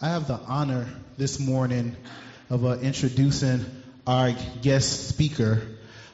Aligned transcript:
I 0.00 0.10
have 0.10 0.28
the 0.28 0.38
honor 0.46 0.86
this 1.16 1.40
morning 1.40 1.96
of 2.50 2.64
uh, 2.64 2.78
introducing 2.78 3.66
our 4.06 4.30
guest 4.62 5.08
speaker 5.08 5.60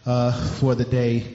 uh, 0.06 0.32
for 0.32 0.74
the 0.74 0.86
day. 0.86 1.26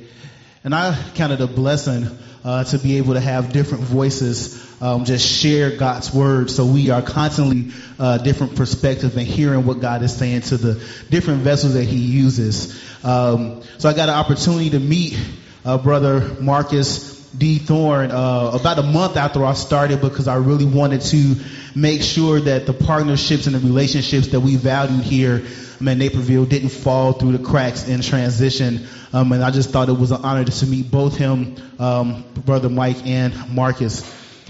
And 0.64 0.74
I 0.74 1.00
count 1.14 1.32
it 1.32 1.42
a 1.42 1.48
blessing 1.48 2.08
uh, 2.44 2.64
to 2.64 2.80
be 2.80 2.98
able 2.98 3.14
to 3.14 3.20
have 3.20 3.54
different 3.54 3.84
voices 3.84 4.68
um, 4.82 5.06
just 5.06 5.28
share 5.28 5.78
God's 5.78 6.12
word. 6.12 6.50
So 6.50 6.66
we 6.66 6.90
are 6.90 7.04
constantly 7.04 7.72
uh, 8.00 8.18
different 8.18 8.56
perspectives 8.56 9.16
and 9.16 9.28
hearing 9.28 9.68
what 9.68 9.80
God 9.80 10.02
is 10.02 10.16
saying 10.16 10.42
to 10.42 10.58
the 10.58 10.74
different 11.12 11.42
vessels 11.42 11.74
that 11.76 11.84
He 11.84 11.98
uses. 11.98 12.84
Um, 13.06 13.62
so 13.78 13.90
I 13.90 13.94
got 13.94 14.10
an 14.10 14.16
opportunity 14.16 14.72
to 14.72 14.80
meet 14.80 15.20
uh, 15.66 15.78
Brother 15.78 16.36
Marcus 16.42 17.19
D. 17.38 17.60
Thorn 17.60 18.12
uh, 18.12 18.52
about 18.54 18.80
a 18.80 18.84
month 18.84 19.18
after 19.18 19.46
I 19.46 19.54
started 19.54 20.02
because 20.02 20.28
I 20.28 20.36
really 20.36 20.66
wanted 20.66 21.02
to 21.02 21.36
make 21.76 22.02
sure 22.02 22.40
that 22.40 22.66
the 22.66 22.74
partnerships 22.74 23.46
and 23.48 23.56
the 23.56 23.60
relationships 23.60 24.28
that 24.30 24.40
we 24.40 24.56
valued 24.56 25.04
here 25.04 25.46
in 25.80 25.98
Naperville 25.98 26.46
didn't 26.46 26.70
fall 26.70 27.14
through 27.14 27.38
the 27.38 27.44
cracks 27.44 27.88
in 27.88 28.02
transition. 28.02 28.88
Um, 29.14 29.32
and 29.32 29.44
I 29.44 29.52
just 29.52 29.70
thought 29.70 29.90
it 29.90 29.98
was 29.98 30.12
an 30.12 30.24
honor 30.24 30.44
to 30.44 30.66
meet 30.66 30.92
both 30.92 31.18
him, 31.18 31.56
um, 31.80 32.26
brother 32.46 32.70
Mike 32.70 33.06
and 33.06 33.54
Marcus. 33.54 34.04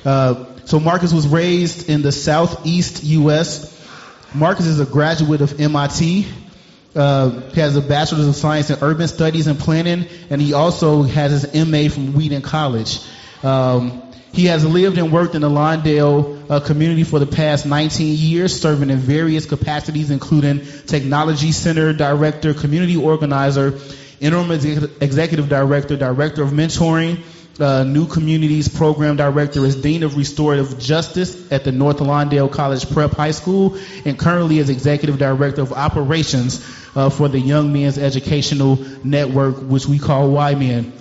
Uh, 0.05 0.45
so 0.65 0.79
Marcus 0.79 1.13
was 1.13 1.27
raised 1.27 1.89
in 1.89 2.01
the 2.01 2.11
southeast 2.11 3.03
U.S. 3.03 3.75
Marcus 4.34 4.65
is 4.65 4.79
a 4.79 4.85
graduate 4.85 5.41
of 5.41 5.59
MIT. 5.59 6.27
Uh, 6.95 7.41
he 7.52 7.61
has 7.61 7.75
a 7.75 7.81
bachelor's 7.81 8.27
of 8.27 8.35
science 8.35 8.70
in 8.70 8.77
urban 8.81 9.07
studies 9.07 9.48
and 9.48 9.59
planning, 9.59 10.07
and 10.29 10.41
he 10.41 10.53
also 10.53 11.03
has 11.03 11.43
his 11.43 11.67
MA 11.67 11.89
from 11.89 12.13
Wheaton 12.13 12.41
College. 12.41 12.99
Um, 13.43 14.03
he 14.31 14.45
has 14.45 14.65
lived 14.65 14.98
and 14.98 15.12
worked 15.12 15.35
in 15.35 15.41
the 15.41 15.49
Lawndale 15.49 16.49
uh, 16.49 16.59
community 16.59 17.04
for 17.04 17.20
the 17.20 17.26
past 17.26 17.65
19 17.65 18.15
years, 18.15 18.60
serving 18.60 18.90
in 18.90 18.98
various 18.98 19.45
capacities, 19.45 20.12
including 20.12 20.62
technology 20.85 21.51
center 21.51 21.93
director, 21.93 22.54
community 22.54 22.95
organizer, 22.95 23.79
interim 24.20 24.51
executive 24.51 25.49
director, 25.49 25.95
director 25.95 26.43
of 26.43 26.49
mentoring, 26.51 27.23
uh, 27.60 27.84
New 27.84 28.07
Communities 28.07 28.70
Program 28.70 29.17
Director 29.17 29.65
is 29.65 29.76
Dean 29.76 30.04
of 30.04 30.15
Restorative 30.15 30.79
Justice 30.79 31.51
at 31.51 31.65
the 31.65 31.73
North 31.73 31.98
Lawndale 31.98 32.49
College 32.49 32.90
Prep 32.90 33.12
High 33.12 33.32
School, 33.32 33.77
and 34.05 34.17
currently 34.17 34.60
is 34.60 34.70
Executive 34.70 35.17
Director 35.17 35.62
of 35.62 35.73
Operations 35.73 36.63
uh, 36.95 37.09
for 37.09 37.27
the 37.27 37.40
Young 37.40 37.73
Men's 37.73 37.98
Educational 37.98 38.77
Network, 39.04 39.57
which 39.57 39.85
we 39.85 39.99
call 39.99 40.29
YMen. 40.29 40.91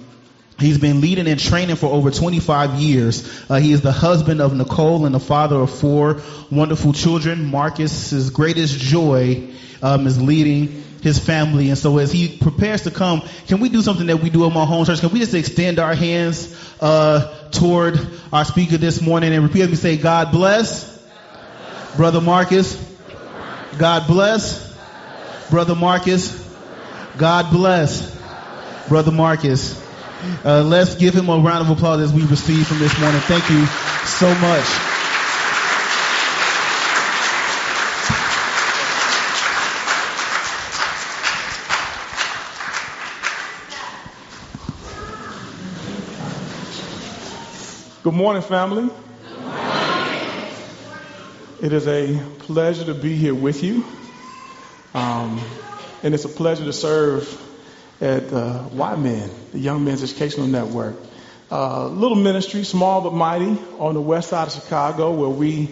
He's 0.59 0.79
been 0.79 1.01
leading 1.01 1.29
and 1.29 1.39
training 1.39 1.77
for 1.77 1.87
over 1.87 2.11
25 2.11 2.75
years. 2.81 3.45
Uh, 3.49 3.57
he 3.57 3.73
is 3.73 3.81
the 3.81 3.93
husband 3.93 4.41
of 4.41 4.55
Nicole 4.57 5.07
and 5.07 5.15
the 5.15 5.21
father 5.21 5.57
of 5.57 5.71
four 5.71 6.21
wonderful 6.51 6.93
children. 6.93 7.45
Marcus's 7.45 8.31
greatest 8.31 8.79
joy 8.79 9.51
um, 9.83 10.07
is 10.09 10.21
leading 10.21 10.83
his 11.01 11.19
family. 11.19 11.69
And 11.69 11.79
so 11.79 11.99
as 11.99 12.11
he 12.11 12.37
prepares 12.39 12.83
to 12.83 12.91
come, 12.91 13.23
can 13.47 13.61
we 13.61 13.69
do 13.69 13.83
something 13.83 14.09
that 14.09 14.17
we 14.17 14.31
do 14.31 14.47
at 14.47 14.53
my 14.53 14.65
home 14.65 14.85
church? 14.85 14.99
Can 15.01 15.11
we 15.11 15.21
just 15.21 15.35
extend 15.35 15.79
our 15.79 15.95
hands 15.95 16.55
uh, 16.81 17.51
toward 17.51 17.99
our 18.33 18.45
speaker 18.45 18.79
this 18.79 19.01
morning 19.01 19.33
and 19.33 19.45
repeat 19.45 19.61
repeatedly 19.61 19.77
say, 19.77 19.97
God 19.97 20.33
bless, 20.33 20.99
Brother 21.97 22.21
Marcus. 22.21 22.77
God 23.79 24.07
bless, 24.09 24.68
Brother 25.51 25.75
Marcus. 25.75 26.47
God 27.17 27.51
bless, 27.51 28.17
Brother 28.89 29.13
Marcus. 29.13 29.83
Uh, 30.45 30.63
let's 30.63 30.97
give 30.97 31.15
him 31.15 31.29
a 31.29 31.39
round 31.39 31.69
of 31.69 31.71
applause 31.71 32.01
as 32.01 32.13
we 32.13 32.25
receive 32.27 32.67
from 32.67 32.79
this 32.79 32.99
morning. 33.01 33.21
Thank 33.23 33.49
you 33.51 33.65
so 34.07 34.35
much. 34.35 34.65
Good 48.03 48.15
morning, 48.15 48.43
family. 48.43 48.89
Good 49.29 49.41
morning. 49.41 50.53
It 51.61 51.73
is 51.73 51.87
a 51.87 52.19
pleasure 52.41 52.85
to 52.85 52.95
be 52.95 53.17
here 53.17 53.35
with 53.35 53.63
you. 53.63 53.85
Um, 54.95 55.41
and 56.03 56.15
it's 56.15 56.25
a 56.25 56.29
pleasure 56.29 56.65
to 56.65 56.73
serve 56.73 57.27
at 58.01 58.33
uh, 58.33 58.69
YMen, 58.73 59.31
the 59.53 59.59
Young 59.59 59.85
Men's 59.85 60.03
Educational 60.03 60.47
Network. 60.47 60.97
Uh, 61.51 61.89
little 61.89 62.17
ministry, 62.17 62.65
small 62.65 63.01
but 63.01 63.15
mighty, 63.15 63.59
on 63.79 63.95
the 63.95 64.01
west 64.01 64.31
side 64.31 64.49
of 64.49 64.53
Chicago, 64.53 65.13
where 65.13 65.31
we 65.31 65.71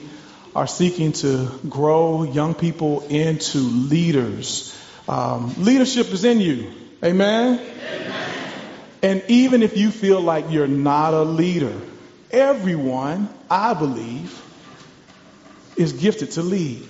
are 0.54 0.66
seeking 0.66 1.12
to 1.12 1.50
grow 1.69 2.22
young 2.22 2.54
people 2.54 3.06
into 3.09 3.59
leaders. 3.59 4.75
Um, 5.06 5.54
leadership 5.59 6.09
is 6.12 6.25
in 6.25 6.41
you. 6.41 6.72
Amen? 7.04 7.60
Amen? 7.60 8.22
And 9.03 9.22
even 9.28 9.62
if 9.62 9.77
you 9.77 9.91
feel 9.91 10.21
like 10.21 10.47
you're 10.50 10.66
not 10.66 11.12
a 11.15 11.22
leader, 11.22 11.78
everyone, 12.31 13.28
I 13.50 13.75
believe, 13.75 14.43
is 15.77 15.93
gifted 15.93 16.33
to 16.33 16.43
lead. 16.43 16.88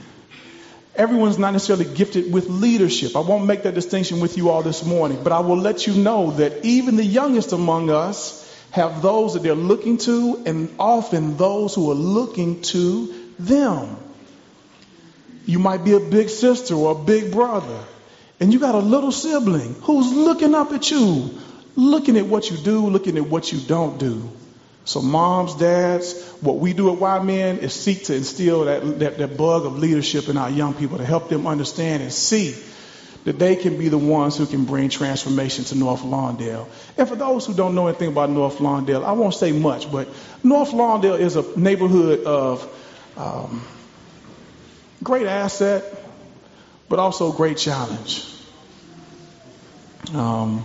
Everyone's 0.96 1.38
not 1.38 1.52
necessarily 1.52 1.84
gifted 1.84 2.32
with 2.32 2.48
leadership. 2.48 3.16
I 3.16 3.20
won't 3.20 3.44
make 3.44 3.64
that 3.64 3.74
distinction 3.74 4.20
with 4.20 4.36
you 4.38 4.48
all 4.50 4.62
this 4.62 4.84
morning, 4.84 5.22
but 5.22 5.32
I 5.32 5.40
will 5.40 5.58
let 5.58 5.86
you 5.86 5.94
know 5.94 6.30
that 6.32 6.64
even 6.64 6.96
the 6.96 7.04
youngest 7.04 7.52
among 7.52 7.90
us 7.90 8.42
have 8.70 9.02
those 9.02 9.34
that 9.34 9.42
they're 9.42 9.54
looking 9.54 9.98
to, 9.98 10.42
and 10.46 10.74
often 10.78 11.36
those 11.36 11.74
who 11.74 11.90
are 11.90 11.94
looking 11.94 12.62
to 12.62 13.14
them. 13.38 13.96
You 15.44 15.58
might 15.58 15.84
be 15.84 15.92
a 15.92 16.00
big 16.00 16.28
sister 16.28 16.74
or 16.74 16.92
a 16.92 17.04
big 17.04 17.30
brother, 17.30 17.78
and 18.40 18.52
you 18.52 18.58
got 18.58 18.74
a 18.74 18.78
little 18.78 19.12
sibling 19.12 19.74
who's 19.82 20.12
looking 20.12 20.54
up 20.54 20.72
at 20.72 20.90
you, 20.90 21.30
looking 21.76 22.16
at 22.16 22.26
what 22.26 22.50
you 22.50 22.56
do, 22.56 22.86
looking 22.88 23.16
at 23.16 23.28
what 23.28 23.52
you 23.52 23.60
don't 23.60 23.98
do. 23.98 24.28
So 24.86 25.02
moms, 25.02 25.56
dads, 25.56 26.22
what 26.40 26.58
we 26.58 26.72
do 26.72 26.92
at 26.92 27.00
YMen 27.00 27.58
is 27.58 27.74
seek 27.74 28.04
to 28.04 28.14
instill 28.14 28.66
that, 28.66 29.00
that, 29.00 29.18
that 29.18 29.36
bug 29.36 29.66
of 29.66 29.76
leadership 29.80 30.28
in 30.28 30.36
our 30.36 30.48
young 30.48 30.74
people 30.74 30.98
to 30.98 31.04
help 31.04 31.28
them 31.28 31.48
understand 31.48 32.04
and 32.04 32.12
see 32.12 32.54
that 33.24 33.40
they 33.40 33.56
can 33.56 33.76
be 33.76 33.88
the 33.88 33.98
ones 33.98 34.38
who 34.38 34.46
can 34.46 34.64
bring 34.64 34.88
transformation 34.88 35.64
to 35.64 35.74
North 35.74 36.02
Lawndale. 36.02 36.68
And 36.96 37.08
for 37.08 37.16
those 37.16 37.44
who 37.44 37.52
don't 37.52 37.74
know 37.74 37.88
anything 37.88 38.10
about 38.10 38.30
North 38.30 38.58
Lawndale, 38.58 39.04
I 39.04 39.10
won't 39.10 39.34
say 39.34 39.50
much, 39.50 39.90
but 39.90 40.06
North 40.44 40.70
Lawndale 40.70 41.18
is 41.18 41.34
a 41.34 41.58
neighborhood 41.58 42.22
of 42.22 43.12
um, 43.16 43.66
great 45.02 45.26
asset, 45.26 45.82
but 46.88 47.00
also 47.00 47.32
great 47.32 47.56
challenge. 47.58 48.32
Um, 50.14 50.64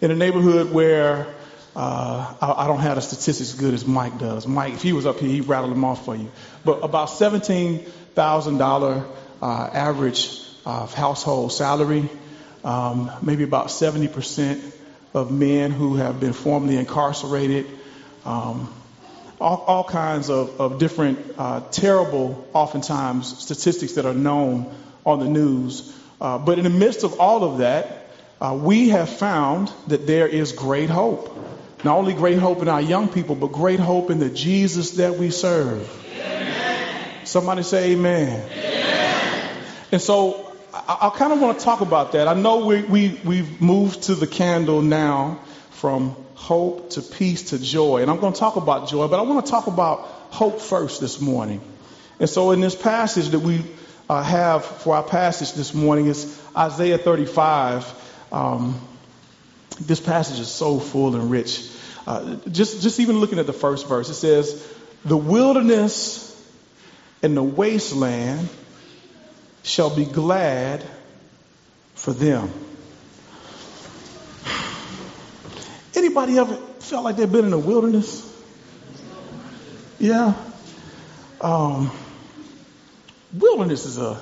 in 0.00 0.10
a 0.10 0.16
neighborhood 0.16 0.72
where 0.72 1.26
uh, 1.76 2.34
I, 2.40 2.64
I, 2.64 2.66
don't 2.68 2.78
have 2.80 2.94
the 2.94 3.00
statistics 3.02 3.52
as 3.52 3.58
good 3.58 3.74
as 3.74 3.84
Mike 3.84 4.18
does. 4.18 4.46
Mike, 4.46 4.74
if 4.74 4.82
he 4.82 4.92
was 4.92 5.06
up 5.06 5.18
here, 5.18 5.28
he'd 5.28 5.48
rattle 5.48 5.70
them 5.70 5.84
off 5.84 6.04
for 6.04 6.14
you. 6.14 6.30
But 6.64 6.84
about 6.84 7.08
$17,000 7.08 9.06
uh, 9.42 9.70
average 9.72 10.40
uh, 10.64 10.86
household 10.86 11.52
salary, 11.52 12.08
um, 12.62 13.10
maybe 13.22 13.42
about 13.42 13.66
70% 13.68 14.72
of 15.14 15.32
men 15.32 15.72
who 15.72 15.96
have 15.96 16.20
been 16.20 16.32
formerly 16.32 16.76
incarcerated, 16.76 17.66
um, 18.24 18.72
all, 19.40 19.64
all, 19.66 19.84
kinds 19.84 20.30
of, 20.30 20.60
of 20.60 20.78
different 20.78 21.18
uh, 21.36 21.60
terrible, 21.72 22.48
oftentimes, 22.52 23.36
statistics 23.42 23.94
that 23.94 24.06
are 24.06 24.14
known 24.14 24.72
on 25.04 25.18
the 25.18 25.28
news. 25.28 25.92
Uh, 26.20 26.38
but 26.38 26.58
in 26.58 26.64
the 26.64 26.70
midst 26.70 27.02
of 27.02 27.18
all 27.18 27.42
of 27.42 27.58
that, 27.58 28.00
we 28.40 28.90
have 28.90 29.08
found 29.08 29.72
that 29.88 30.06
there 30.06 30.28
is 30.28 30.52
great 30.52 30.90
hope. 30.90 31.34
Not 31.84 31.98
only 31.98 32.14
great 32.14 32.38
hope 32.38 32.62
in 32.62 32.68
our 32.68 32.80
young 32.80 33.08
people, 33.08 33.34
but 33.34 33.48
great 33.48 33.78
hope 33.78 34.10
in 34.10 34.18
the 34.18 34.30
Jesus 34.30 34.92
that 34.92 35.16
we 35.16 35.28
serve. 35.30 35.86
Amen. 36.14 37.26
Somebody 37.26 37.62
say 37.62 37.92
amen. 37.92 38.50
amen. 38.50 39.50
And 39.92 40.00
so 40.00 40.50
I, 40.72 40.96
I 41.02 41.10
kind 41.10 41.34
of 41.34 41.42
want 41.42 41.58
to 41.58 41.64
talk 41.64 41.82
about 41.82 42.12
that. 42.12 42.26
I 42.26 42.32
know 42.32 42.64
we, 42.64 42.82
we, 42.84 43.20
we've 43.22 43.60
moved 43.60 44.04
to 44.04 44.14
the 44.14 44.26
candle 44.26 44.80
now 44.80 45.40
from 45.72 46.16
hope 46.34 46.90
to 46.90 47.02
peace 47.02 47.50
to 47.50 47.58
joy. 47.58 48.00
And 48.00 48.10
I'm 48.10 48.18
going 48.18 48.32
to 48.32 48.40
talk 48.40 48.56
about 48.56 48.88
joy, 48.88 49.06
but 49.08 49.18
I 49.18 49.22
want 49.22 49.44
to 49.44 49.50
talk 49.50 49.66
about 49.66 50.00
hope 50.30 50.62
first 50.62 51.02
this 51.02 51.20
morning. 51.20 51.60
And 52.18 52.30
so 52.30 52.52
in 52.52 52.60
this 52.60 52.74
passage 52.74 53.28
that 53.28 53.40
we 53.40 53.62
uh, 54.08 54.22
have 54.22 54.64
for 54.64 54.96
our 54.96 55.02
passage 55.02 55.52
this 55.52 55.74
morning 55.74 56.06
is 56.06 56.42
Isaiah 56.56 56.96
35. 56.96 57.92
Um, 58.32 58.80
this 59.80 60.00
passage 60.00 60.40
is 60.40 60.48
so 60.48 60.78
full 60.78 61.14
and 61.14 61.30
rich. 61.30 61.73
Uh, 62.06 62.36
just, 62.50 62.82
just 62.82 63.00
even 63.00 63.18
looking 63.18 63.38
at 63.38 63.46
the 63.46 63.52
first 63.52 63.88
verse, 63.88 64.08
it 64.08 64.14
says, 64.14 64.66
The 65.04 65.16
wilderness 65.16 66.30
and 67.22 67.36
the 67.36 67.42
wasteland 67.42 68.48
shall 69.62 69.94
be 69.94 70.04
glad 70.04 70.84
for 71.94 72.12
them. 72.12 72.50
Anybody 75.94 76.38
ever 76.38 76.56
felt 76.80 77.04
like 77.04 77.16
they've 77.16 77.30
been 77.30 77.46
in 77.46 77.50
the 77.50 77.58
wilderness? 77.58 78.30
Yeah. 79.98 80.34
Um, 81.40 81.90
wilderness 83.32 83.86
is 83.86 83.96
a 83.96 84.20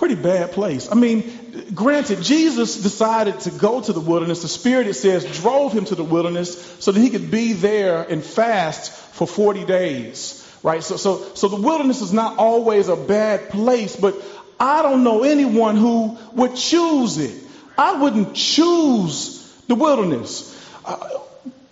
pretty 0.00 0.14
bad 0.14 0.52
place. 0.52 0.90
I 0.90 0.94
mean, 0.94 1.30
granted, 1.74 2.22
Jesus 2.22 2.82
decided 2.82 3.38
to 3.40 3.50
go 3.50 3.82
to 3.82 3.92
the 3.92 4.00
wilderness. 4.00 4.40
The 4.40 4.48
Spirit, 4.48 4.86
it 4.86 4.94
says, 4.94 5.26
drove 5.42 5.74
him 5.74 5.84
to 5.84 5.94
the 5.94 6.02
wilderness 6.02 6.56
so 6.80 6.90
that 6.90 6.98
he 6.98 7.10
could 7.10 7.30
be 7.30 7.52
there 7.52 8.02
and 8.02 8.24
fast 8.24 8.90
for 8.90 9.26
40 9.26 9.66
days. 9.66 10.38
Right? 10.62 10.82
So, 10.82 10.96
so, 10.96 11.34
so 11.34 11.48
the 11.48 11.60
wilderness 11.60 12.00
is 12.00 12.14
not 12.14 12.38
always 12.38 12.88
a 12.88 12.96
bad 12.96 13.50
place, 13.50 13.94
but 13.94 14.14
I 14.58 14.80
don't 14.80 15.04
know 15.04 15.22
anyone 15.22 15.76
who 15.76 16.16
would 16.32 16.56
choose 16.56 17.18
it. 17.18 17.34
I 17.76 18.00
wouldn't 18.00 18.34
choose 18.34 19.46
the 19.68 19.74
wilderness. 19.74 20.48
Uh, 20.82 21.18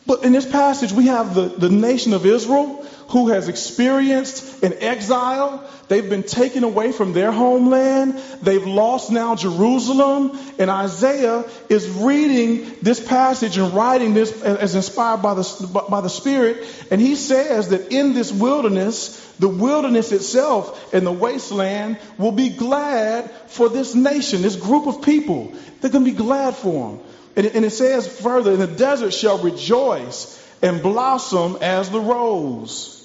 but 0.06 0.22
in 0.22 0.32
this 0.32 0.44
passage, 0.44 0.92
we 0.92 1.06
have 1.06 1.34
the, 1.34 1.48
the 1.48 1.70
nation 1.70 2.12
of 2.12 2.26
Israel 2.26 2.86
who 3.08 3.28
has 3.28 3.49
experienced 3.49 4.62
an 4.62 4.75
exile. 4.81 5.69
They've 5.88 6.08
been 6.08 6.25
taken 6.25 6.62
away 6.62 6.93
from 6.93 7.14
their 7.14 7.32
homeland. 7.32 8.20
They've 8.43 8.66
lost 8.66 9.10
now 9.10 9.34
Jerusalem. 9.34 10.38
And 10.58 10.70
Isaiah 10.70 11.44
is 11.70 11.88
reading 11.88 12.76
this 12.82 13.00
passage 13.00 13.56
and 13.56 13.72
writing 13.72 14.12
this 14.12 14.43
as 14.43 14.75
inspired 14.75 15.22
by 15.22 15.34
the, 15.34 15.87
by 15.88 16.02
the 16.02 16.10
Spirit. 16.10 16.66
And 16.90 17.00
he 17.00 17.14
says 17.14 17.70
that 17.70 17.93
in 17.93 18.12
this 18.12 18.31
wilderness, 18.31 19.25
the 19.38 19.49
wilderness 19.49 20.12
itself 20.12 20.93
and 20.93 21.06
the 21.06 21.12
wasteland 21.12 21.99
will 22.19 22.32
be 22.32 22.50
glad 22.50 23.31
for 23.46 23.70
this 23.70 23.94
nation, 23.94 24.43
this 24.43 24.56
group 24.56 24.87
of 24.87 25.00
people. 25.00 25.54
They're 25.81 25.90
going 25.90 26.04
to 26.04 26.11
be 26.11 26.16
glad 26.16 26.56
for 26.56 26.90
them. 26.90 27.00
And 27.37 27.46
it, 27.46 27.54
and 27.54 27.64
it 27.64 27.70
says 27.70 28.20
further, 28.20 28.56
the 28.56 28.66
desert 28.66 29.14
shall 29.14 29.38
rejoice 29.38 30.34
and 30.61 30.82
blossom 30.82 31.56
as 31.62 31.88
the 31.88 32.00
rose. 32.00 32.97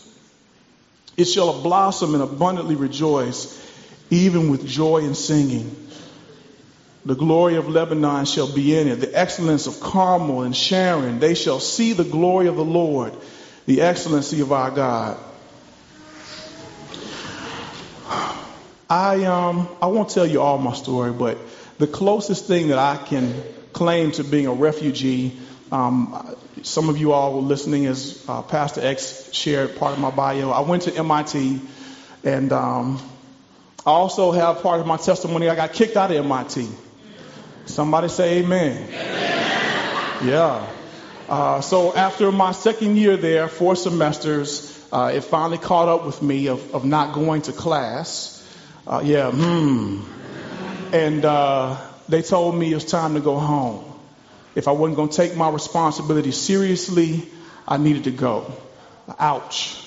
It 1.16 1.26
shall 1.26 1.62
blossom 1.62 2.14
and 2.16 2.24
abundantly 2.24 2.76
rejoice, 2.76 3.60
even 4.10 4.50
with 4.50 4.66
joy 4.68 5.00
and 5.00 5.16
singing. 5.16 5.76
The 7.06 7.16
glory 7.16 7.56
of 7.56 7.68
Lebanon 7.68 8.26
shall 8.26 8.48
be 8.52 8.78
in 8.78 8.88
it, 8.88 8.96
the 8.96 9.18
excellence 9.18 9.68
of 9.68 9.80
Carmel 9.80 10.44
and 10.44 10.56
Sharon. 10.56 11.20
They 11.20 11.36
shall 11.36 11.60
see 11.60 11.94
the 11.94 12.06
glory 12.06 12.48
of 12.48 12.56
the 12.56 12.64
Lord, 12.66 13.14
the 13.66 13.82
excellency 13.82 14.40
of 14.42 14.52
our 14.52 14.72
God. 14.72 15.20
I 18.90 19.24
um 19.26 19.68
I 19.82 19.88
won't 19.88 20.10
tell 20.10 20.26
you 20.26 20.42
all 20.42 20.58
my 20.58 20.74
story, 20.74 21.12
but 21.12 21.38
the 21.78 21.88
closest 21.88 22.46
thing 22.46 22.70
that 22.70 22.78
I 22.78 22.98
can 22.98 23.34
claim 23.74 24.12
to 24.14 24.24
being 24.24 24.48
a 24.48 24.54
refugee 24.54 25.38
um, 25.72 26.36
some 26.62 26.90
of 26.90 26.98
you 26.98 27.12
all 27.12 27.34
were 27.34 27.42
listening 27.42 27.88
as 27.88 28.24
uh, 28.28 28.42
Pastor 28.44 28.82
X 28.82 29.34
shared 29.34 29.76
part 29.76 29.94
of 29.94 30.00
my 30.00 30.12
bio. 30.12 30.52
I 30.52 30.62
went 30.62 30.84
to 30.84 30.96
MIT, 30.96 31.60
and 32.24 32.54
um, 32.54 33.02
I 33.86 33.92
also 33.92 34.32
have 34.32 34.62
part 34.62 34.80
of 34.80 34.88
my 34.88 34.98
testimony. 34.98 35.50
I 35.50 35.56
got 35.56 35.74
kicked 35.74 35.98
out 35.98 36.12
of 36.12 36.18
MIT. 36.18 36.68
Somebody 37.66 38.10
say 38.10 38.40
amen. 38.40 38.88
amen. 38.90 40.28
Yeah. 40.28 40.70
Uh, 41.28 41.62
so 41.62 41.96
after 41.96 42.32
my 42.32 42.52
second 42.52 42.98
year 42.98 43.18
there, 43.18 43.48
four 43.48 43.76
semesters, 43.76 44.88
uh, 44.92 45.12
it 45.14 45.22
finally 45.22 45.58
caught 45.58 45.88
up 45.88 46.06
with 46.06 46.22
me 46.22 46.48
of, 46.48 46.76
of 46.76 46.86
not 46.86 47.14
going 47.14 47.42
to 47.44 47.54
class. 47.54 48.30
Uh, 48.86 49.02
yeah, 49.04 49.32
hmm. 49.32 50.04
And 50.94 51.26
uh, 51.26 51.78
they 52.08 52.22
told 52.22 52.56
me 52.56 52.72
it 52.72 52.76
was 52.76 52.86
time 52.86 53.16
to 53.16 53.22
go 53.22 53.40
home 53.40 53.93
if 54.56 54.68
I 54.68 54.72
wasn't 54.72 54.98
going 54.98 55.10
to 55.10 55.16
take 55.16 55.36
my 55.36 55.50
responsibility 55.50 56.32
seriously, 56.32 57.28
I 57.68 57.78
needed 57.78 58.06
to 58.06 58.12
go. 58.12 58.52
Ouch. 59.20 59.80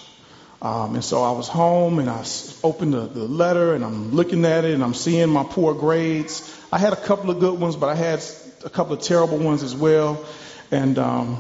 Um, 0.60 0.94
and 0.94 1.04
so 1.04 1.22
I 1.22 1.32
was 1.32 1.48
home 1.48 1.98
and 1.98 2.08
I 2.08 2.24
opened 2.64 2.94
the, 2.94 3.02
the, 3.06 3.24
letter 3.24 3.74
and 3.74 3.84
I'm 3.84 4.12
looking 4.12 4.44
at 4.44 4.64
it 4.64 4.74
and 4.74 4.82
I'm 4.82 4.94
seeing 4.94 5.28
my 5.28 5.44
poor 5.44 5.74
grades. 5.74 6.58
I 6.72 6.78
had 6.78 6.92
a 6.92 6.96
couple 6.96 7.30
of 7.30 7.40
good 7.40 7.60
ones, 7.60 7.76
but 7.76 7.88
I 7.88 7.94
had 7.94 8.24
a 8.64 8.70
couple 8.70 8.94
of 8.94 9.02
terrible 9.02 9.38
ones 9.38 9.62
as 9.62 9.74
well. 9.74 10.24
And 10.70 10.98
um, 10.98 11.38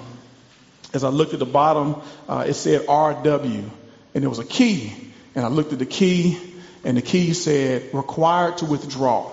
as 0.92 1.02
I 1.02 1.08
looked 1.08 1.32
at 1.32 1.38
the 1.38 1.46
bottom, 1.46 1.96
uh, 2.28 2.44
it 2.46 2.54
said 2.54 2.86
RW 2.86 3.70
and 4.14 4.22
there 4.22 4.30
was 4.30 4.38
a 4.38 4.44
key. 4.44 4.92
And 5.34 5.44
I 5.44 5.48
looked 5.48 5.72
at 5.72 5.78
the 5.78 5.86
key 5.86 6.38
and 6.84 6.96
the 6.96 7.02
key 7.02 7.32
said 7.32 7.94
required 7.94 8.58
to 8.58 8.66
withdraw. 8.66 9.32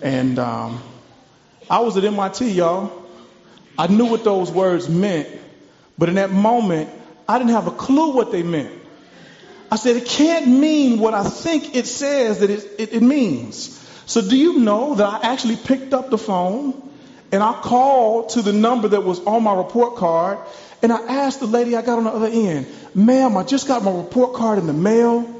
And 0.00 0.38
um, 0.38 0.80
I 1.70 1.80
was 1.80 1.96
at 1.96 2.04
MIT, 2.04 2.50
y'all. 2.50 2.90
I 3.76 3.86
knew 3.86 4.06
what 4.06 4.24
those 4.24 4.50
words 4.50 4.88
meant, 4.88 5.28
but 5.96 6.08
in 6.08 6.16
that 6.16 6.30
moment, 6.30 6.90
I 7.28 7.38
didn't 7.38 7.50
have 7.50 7.66
a 7.66 7.72
clue 7.72 8.14
what 8.14 8.32
they 8.32 8.42
meant. 8.42 8.72
I 9.70 9.76
said, 9.76 9.96
it 9.96 10.06
can't 10.06 10.48
mean 10.48 10.98
what 10.98 11.12
I 11.14 11.24
think 11.24 11.76
it 11.76 11.86
says 11.86 12.40
that 12.40 12.50
it, 12.50 12.66
it, 12.78 12.94
it 12.94 13.02
means. 13.02 13.74
So 14.06 14.26
do 14.26 14.36
you 14.36 14.60
know 14.60 14.94
that 14.94 15.06
I 15.06 15.32
actually 15.32 15.56
picked 15.56 15.92
up 15.92 16.08
the 16.08 16.16
phone 16.16 16.90
and 17.30 17.42
I 17.42 17.52
called 17.60 18.30
to 18.30 18.42
the 18.42 18.54
number 18.54 18.88
that 18.88 19.02
was 19.02 19.20
on 19.20 19.42
my 19.42 19.54
report 19.54 19.96
card 19.96 20.38
and 20.82 20.90
I 20.90 20.96
asked 20.96 21.40
the 21.40 21.46
lady 21.46 21.76
I 21.76 21.82
got 21.82 21.98
on 21.98 22.04
the 22.04 22.10
other 22.10 22.28
end, 22.28 22.66
ma'am, 22.94 23.36
I 23.36 23.42
just 23.42 23.68
got 23.68 23.84
my 23.84 23.92
report 23.92 24.32
card 24.32 24.58
in 24.58 24.66
the 24.66 24.72
mail. 24.72 25.37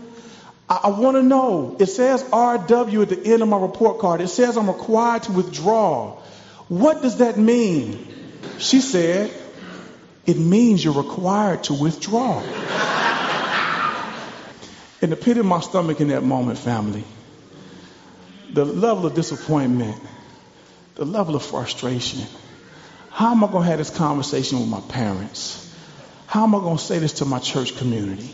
I, 0.68 0.80
I 0.84 0.88
want 0.88 1.16
to 1.16 1.22
know. 1.22 1.76
It 1.78 1.86
says 1.86 2.22
RW 2.24 3.02
at 3.02 3.08
the 3.08 3.32
end 3.32 3.42
of 3.42 3.48
my 3.48 3.58
report 3.58 3.98
card. 3.98 4.20
It 4.20 4.28
says 4.28 4.56
I'm 4.56 4.68
required 4.68 5.24
to 5.24 5.32
withdraw. 5.32 6.18
What 6.68 7.02
does 7.02 7.18
that 7.18 7.36
mean? 7.38 8.06
She 8.58 8.80
said, 8.80 9.32
It 10.26 10.36
means 10.36 10.84
you're 10.84 10.94
required 10.94 11.64
to 11.64 11.74
withdraw. 11.74 12.40
in 15.00 15.10
the 15.10 15.16
pit 15.16 15.38
of 15.38 15.46
my 15.46 15.60
stomach 15.60 16.00
in 16.00 16.08
that 16.08 16.22
moment, 16.22 16.58
family, 16.58 17.04
the 18.52 18.64
level 18.64 19.06
of 19.06 19.14
disappointment, 19.14 20.00
the 20.96 21.04
level 21.04 21.36
of 21.36 21.42
frustration. 21.42 22.22
How 23.10 23.32
am 23.32 23.42
I 23.42 23.46
going 23.46 23.64
to 23.64 23.70
have 23.70 23.78
this 23.78 23.90
conversation 23.90 24.60
with 24.60 24.68
my 24.68 24.80
parents? 24.80 25.64
How 26.26 26.44
am 26.44 26.54
I 26.54 26.58
going 26.58 26.76
to 26.76 26.82
say 26.82 26.98
this 26.98 27.14
to 27.14 27.24
my 27.24 27.38
church 27.38 27.76
community? 27.76 28.30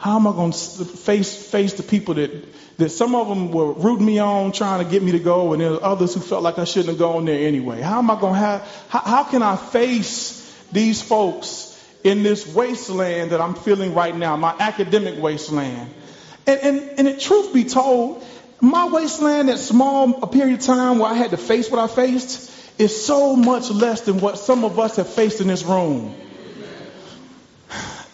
How 0.00 0.16
am 0.16 0.26
I 0.26 0.32
going 0.32 0.52
to 0.52 0.58
face 0.58 1.36
face 1.50 1.74
the 1.74 1.82
people 1.82 2.14
that 2.14 2.30
that 2.78 2.88
some 2.88 3.14
of 3.14 3.28
them 3.28 3.52
were 3.52 3.72
rooting 3.72 4.06
me 4.06 4.18
on, 4.18 4.52
trying 4.52 4.82
to 4.82 4.90
get 4.90 5.02
me 5.02 5.12
to 5.12 5.18
go, 5.18 5.52
and 5.52 5.60
there 5.60 5.72
were 5.72 5.84
others 5.84 6.14
who 6.14 6.20
felt 6.20 6.42
like 6.42 6.58
I 6.58 6.64
shouldn't 6.64 6.88
have 6.88 6.98
gone 6.98 7.26
there 7.26 7.46
anyway? 7.46 7.82
How 7.82 7.98
am 7.98 8.10
I 8.10 8.18
going 8.18 8.32
to 8.32 8.38
have? 8.38 8.86
How, 8.88 9.00
how 9.00 9.24
can 9.24 9.42
I 9.42 9.56
face 9.56 10.40
these 10.72 11.02
folks 11.02 11.76
in 12.02 12.22
this 12.22 12.46
wasteland 12.46 13.32
that 13.32 13.42
I'm 13.42 13.54
feeling 13.54 13.92
right 13.92 14.16
now, 14.16 14.36
my 14.38 14.56
academic 14.58 15.20
wasteland? 15.20 15.92
And 16.46 16.60
and 16.60 17.08
and 17.08 17.20
truth 17.20 17.52
be 17.52 17.64
told, 17.64 18.24
my 18.58 18.86
wasteland, 18.86 19.50
that 19.50 19.58
small 19.58 20.14
period 20.28 20.60
of 20.60 20.64
time 20.64 20.98
where 20.98 21.10
I 21.10 21.14
had 21.14 21.32
to 21.32 21.36
face 21.36 21.70
what 21.70 21.78
I 21.78 21.94
faced, 21.94 22.50
is 22.80 23.04
so 23.04 23.36
much 23.36 23.70
less 23.70 24.00
than 24.00 24.20
what 24.20 24.38
some 24.38 24.64
of 24.64 24.78
us 24.78 24.96
have 24.96 25.10
faced 25.10 25.42
in 25.42 25.48
this 25.48 25.62
room 25.62 26.14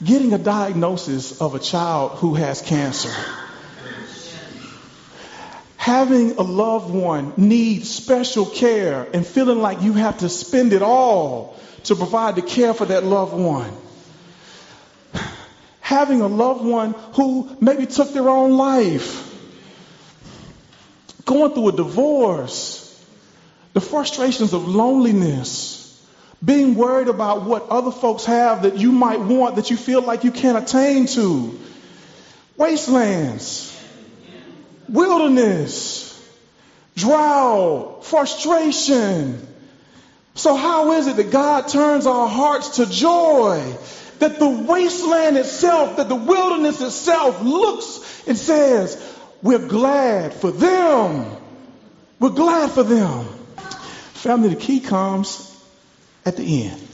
getting 0.02 0.32
a 0.32 0.38
diagnosis 0.38 1.40
of 1.40 1.54
a 1.54 1.58
child 1.58 2.18
who 2.18 2.34
has 2.34 2.60
cancer. 2.60 3.12
Having 5.76 6.32
a 6.32 6.42
loved 6.42 6.92
one 6.92 7.32
need 7.36 7.86
special 7.86 8.44
care 8.44 9.06
and 9.12 9.26
feeling 9.26 9.60
like 9.60 9.82
you 9.82 9.92
have 9.92 10.18
to 10.18 10.28
spend 10.28 10.72
it 10.72 10.82
all 10.82 11.56
to 11.84 11.94
provide 11.94 12.34
the 12.34 12.42
care 12.42 12.74
for 12.74 12.86
that 12.86 13.04
loved 13.04 13.34
one. 13.34 13.72
Having 15.80 16.20
a 16.20 16.26
loved 16.26 16.64
one 16.64 16.92
who 17.14 17.56
maybe 17.60 17.86
took 17.86 18.12
their 18.12 18.28
own 18.28 18.56
life. 18.56 19.22
Going 21.24 21.52
through 21.54 21.68
a 21.68 21.72
divorce. 21.72 22.82
The 23.72 23.80
frustrations 23.80 24.52
of 24.52 24.66
loneliness 24.66 25.85
being 26.44 26.74
worried 26.74 27.08
about 27.08 27.44
what 27.44 27.68
other 27.68 27.90
folks 27.90 28.24
have 28.26 28.62
that 28.62 28.76
you 28.76 28.92
might 28.92 29.20
want 29.20 29.56
that 29.56 29.70
you 29.70 29.76
feel 29.76 30.02
like 30.02 30.24
you 30.24 30.30
can't 30.30 30.62
attain 30.62 31.06
to. 31.06 31.58
Wastelands, 32.56 33.72
wilderness, 34.88 36.12
drought, 36.94 38.04
frustration. 38.04 39.46
So, 40.34 40.54
how 40.56 40.92
is 40.92 41.06
it 41.06 41.16
that 41.16 41.30
God 41.30 41.68
turns 41.68 42.06
our 42.06 42.28
hearts 42.28 42.76
to 42.76 42.86
joy? 42.86 43.74
That 44.18 44.38
the 44.38 44.48
wasteland 44.48 45.36
itself, 45.36 45.98
that 45.98 46.08
the 46.08 46.16
wilderness 46.16 46.80
itself 46.80 47.42
looks 47.42 48.26
and 48.26 48.36
says, 48.36 49.18
We're 49.42 49.66
glad 49.66 50.34
for 50.34 50.50
them. 50.50 51.26
We're 52.18 52.30
glad 52.30 52.70
for 52.70 52.82
them. 52.82 53.26
Family, 54.14 54.48
the 54.50 54.56
key 54.56 54.80
comes 54.80 55.55
at 56.26 56.36
the 56.36 56.64
end. 56.64 56.88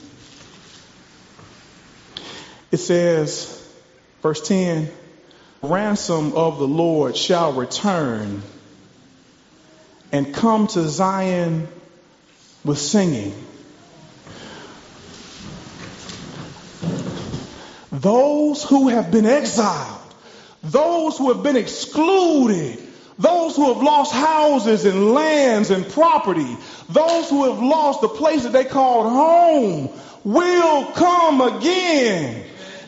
It 2.70 2.76
says, 2.76 3.68
verse 4.22 4.46
10 4.46 4.90
ransom 5.62 6.34
of 6.34 6.58
the 6.58 6.66
Lord 6.66 7.16
shall 7.16 7.52
return 7.52 8.42
and 10.10 10.34
come 10.34 10.66
to 10.68 10.88
Zion 10.88 11.68
with 12.64 12.78
singing. 12.78 13.34
Those 17.90 18.64
who 18.64 18.88
have 18.88 19.10
been 19.10 19.26
exiled, 19.26 20.00
those 20.62 21.16
who 21.16 21.32
have 21.32 21.42
been 21.42 21.56
excluded, 21.56 22.78
those 23.18 23.54
who 23.56 23.72
have 23.72 23.82
lost 23.82 24.12
houses 24.12 24.84
and 24.84 25.12
lands 25.12 25.70
and 25.70 25.88
property, 25.88 26.56
those 26.88 27.30
who 27.30 27.50
have 27.50 27.62
lost 27.62 28.00
the 28.00 28.08
place 28.08 28.42
that 28.44 28.52
they 28.52 28.64
called 28.64 29.06
home, 29.12 29.90
will 30.24 30.86
come 30.92 31.40
again. 31.40 32.44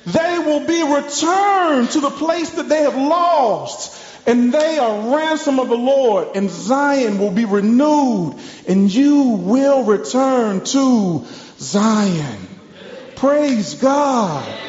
They 0.07 0.39
will 0.39 0.67
be 0.67 0.83
returned 0.83 1.91
to 1.91 2.01
the 2.01 2.11
place 2.11 2.51
that 2.51 2.69
they 2.69 2.83
have 2.83 2.97
lost. 2.97 4.03
And 4.27 4.55
they 4.55 4.79
are 4.79 5.15
ransom 5.15 5.59
of 5.59 5.69
the 5.69 5.77
Lord, 5.77 6.29
and 6.35 6.49
Zion 6.49 7.19
will 7.19 7.31
be 7.31 7.45
renewed, 7.45 8.37
and 8.67 8.93
you 8.93 9.23
will 9.41 9.85
return 9.85 10.65
to 10.65 11.27
Zion. 11.59 12.49
Praise 13.17 13.75
God. 13.75 14.61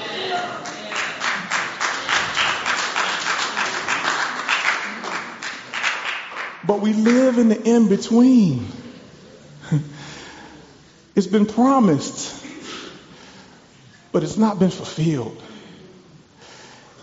But 6.67 6.82
we 6.82 6.94
live 6.94 7.38
in 7.38 7.50
the 7.50 7.62
in 7.62 7.88
between. 7.88 8.65
It's 11.15 11.27
been 11.27 11.45
promised, 11.45 12.45
but 14.12 14.24
it's 14.24 14.38
not 14.38 14.60
been 14.60 14.69
fulfilled. 14.69 15.41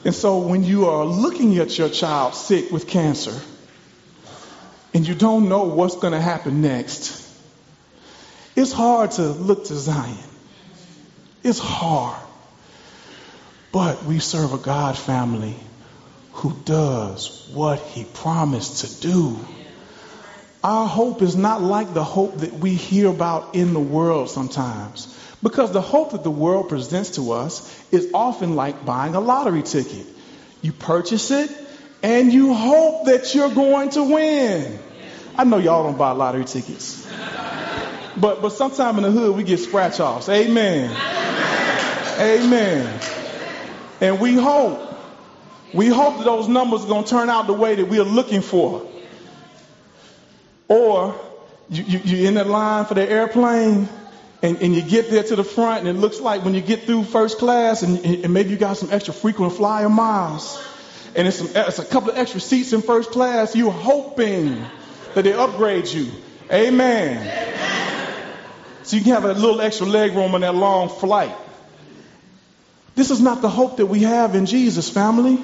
And 0.04 0.14
so 0.14 0.38
when 0.38 0.64
you 0.64 0.86
are 0.86 1.04
looking 1.04 1.58
at 1.58 1.78
your 1.78 1.88
child 1.88 2.34
sick 2.34 2.70
with 2.70 2.88
cancer 2.88 3.38
and 4.92 5.06
you 5.06 5.14
don't 5.14 5.48
know 5.48 5.62
what's 5.64 5.96
going 5.96 6.12
to 6.12 6.20
happen 6.20 6.60
next, 6.60 7.22
it's 8.54 8.72
hard 8.72 9.12
to 9.12 9.22
look 9.22 9.64
to 9.66 9.74
Zion. 9.74 10.18
It's 11.42 11.58
hard. 11.58 12.20
But 13.72 14.04
we 14.04 14.18
serve 14.18 14.52
a 14.52 14.58
God 14.58 14.98
family 14.98 15.56
who 16.32 16.52
does 16.64 17.48
what 17.52 17.78
he 17.78 18.04
promised 18.04 18.84
to 18.84 19.00
do. 19.00 19.38
Our 20.64 20.86
hope 20.86 21.22
is 21.22 21.34
not 21.34 21.60
like 21.60 21.92
the 21.92 22.04
hope 22.04 22.38
that 22.38 22.52
we 22.52 22.74
hear 22.74 23.08
about 23.08 23.56
in 23.56 23.72
the 23.72 23.80
world 23.80 24.30
sometimes. 24.30 25.18
Because 25.42 25.72
the 25.72 25.80
hope 25.80 26.12
that 26.12 26.22
the 26.22 26.30
world 26.30 26.68
presents 26.68 27.16
to 27.16 27.32
us 27.32 27.84
is 27.90 28.10
often 28.14 28.54
like 28.54 28.84
buying 28.84 29.16
a 29.16 29.20
lottery 29.20 29.62
ticket. 29.62 30.06
You 30.60 30.72
purchase 30.72 31.32
it 31.32 31.50
and 32.02 32.32
you 32.32 32.54
hope 32.54 33.06
that 33.06 33.34
you're 33.34 33.50
going 33.50 33.90
to 33.90 34.04
win. 34.04 34.78
I 35.36 35.42
know 35.44 35.58
y'all 35.58 35.82
don't 35.82 35.98
buy 35.98 36.12
lottery 36.12 36.44
tickets. 36.44 37.08
But 38.16 38.42
but 38.42 38.50
sometime 38.50 38.98
in 38.98 39.02
the 39.02 39.10
hood 39.10 39.34
we 39.36 39.42
get 39.42 39.58
scratch 39.58 39.98
offs. 39.98 40.28
Amen. 40.28 40.90
Amen. 42.20 43.00
And 44.00 44.20
we 44.20 44.34
hope. 44.34 44.90
We 45.72 45.88
hope 45.88 46.18
that 46.18 46.24
those 46.24 46.48
numbers 46.48 46.84
are 46.84 46.88
going 46.88 47.04
to 47.04 47.10
turn 47.10 47.30
out 47.30 47.46
the 47.46 47.54
way 47.54 47.74
that 47.76 47.86
we 47.86 47.98
are 47.98 48.04
looking 48.04 48.42
for. 48.42 48.91
Or 50.72 51.14
you, 51.68 51.82
you, 51.82 52.00
you're 52.02 52.28
in 52.28 52.34
that 52.36 52.46
line 52.46 52.86
for 52.86 52.94
the 52.94 53.06
airplane 53.06 53.90
and, 54.40 54.56
and, 54.62 54.74
you 54.74 54.80
get 54.80 55.10
there 55.10 55.22
to 55.22 55.36
the 55.36 55.44
front 55.44 55.80
and 55.80 55.88
it 55.88 56.00
looks 56.00 56.18
like 56.18 56.46
when 56.46 56.54
you 56.54 56.62
get 56.62 56.84
through 56.84 57.04
first 57.04 57.38
class 57.38 57.82
and, 57.82 58.02
and 58.02 58.32
maybe 58.32 58.48
you 58.48 58.56
got 58.56 58.78
some 58.78 58.88
extra 58.90 59.12
frequent 59.12 59.52
flyer 59.52 59.90
miles 59.90 60.66
and 61.14 61.28
it's, 61.28 61.36
some, 61.36 61.48
it's 61.54 61.78
a 61.78 61.84
couple 61.84 62.10
of 62.10 62.16
extra 62.16 62.40
seats 62.40 62.72
in 62.72 62.80
first 62.80 63.10
class, 63.10 63.54
you're 63.54 63.70
hoping 63.70 64.64
that 65.14 65.24
they 65.24 65.34
upgrade 65.34 65.88
you. 65.88 66.10
Amen. 66.50 67.18
Amen. 67.18 68.34
So 68.84 68.96
you 68.96 69.02
can 69.02 69.12
have 69.12 69.26
a 69.26 69.34
little 69.34 69.60
extra 69.60 69.86
leg 69.86 70.14
room 70.14 70.34
on 70.34 70.40
that 70.40 70.54
long 70.54 70.88
flight. 70.88 71.36
This 72.94 73.10
is 73.10 73.20
not 73.20 73.42
the 73.42 73.50
hope 73.50 73.76
that 73.76 73.86
we 73.86 74.04
have 74.04 74.34
in 74.34 74.46
Jesus, 74.46 74.88
family. 74.88 75.38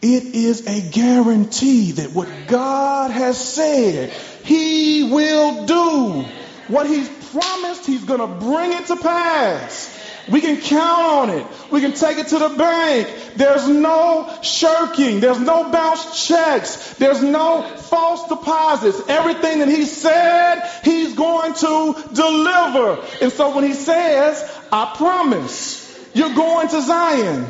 It 0.00 0.34
is 0.34 0.66
a 0.66 0.80
guarantee 0.90 1.92
that 1.92 2.12
what 2.12 2.28
God 2.46 3.10
has 3.10 3.36
said, 3.36 4.10
He 4.44 5.02
will 5.02 5.66
do. 5.66 6.24
What 6.68 6.86
He's 6.86 7.08
promised, 7.32 7.86
He's 7.86 8.04
going 8.04 8.20
to 8.20 8.46
bring 8.46 8.72
it 8.72 8.86
to 8.86 8.96
pass. 8.96 9.96
We 10.30 10.40
can 10.40 10.60
count 10.60 11.06
on 11.06 11.30
it. 11.30 11.46
We 11.70 11.80
can 11.80 11.94
take 11.94 12.18
it 12.18 12.28
to 12.28 12.38
the 12.38 12.50
bank. 12.50 13.08
There's 13.36 13.66
no 13.66 14.30
shirking. 14.42 15.20
There's 15.20 15.40
no 15.40 15.70
bounce 15.70 16.28
checks. 16.28 16.94
There's 16.94 17.22
no 17.22 17.62
false 17.62 18.28
deposits. 18.28 19.00
Everything 19.08 19.60
that 19.60 19.68
he 19.68 19.84
said, 19.84 20.70
he's 20.84 21.14
going 21.14 21.54
to 21.54 22.04
deliver. 22.12 23.06
And 23.22 23.32
so 23.32 23.54
when 23.54 23.64
he 23.64 23.72
says, 23.72 24.58
I 24.70 24.94
promise, 24.96 25.84
you're 26.14 26.34
going 26.34 26.68
to 26.68 26.82
Zion, 26.82 27.46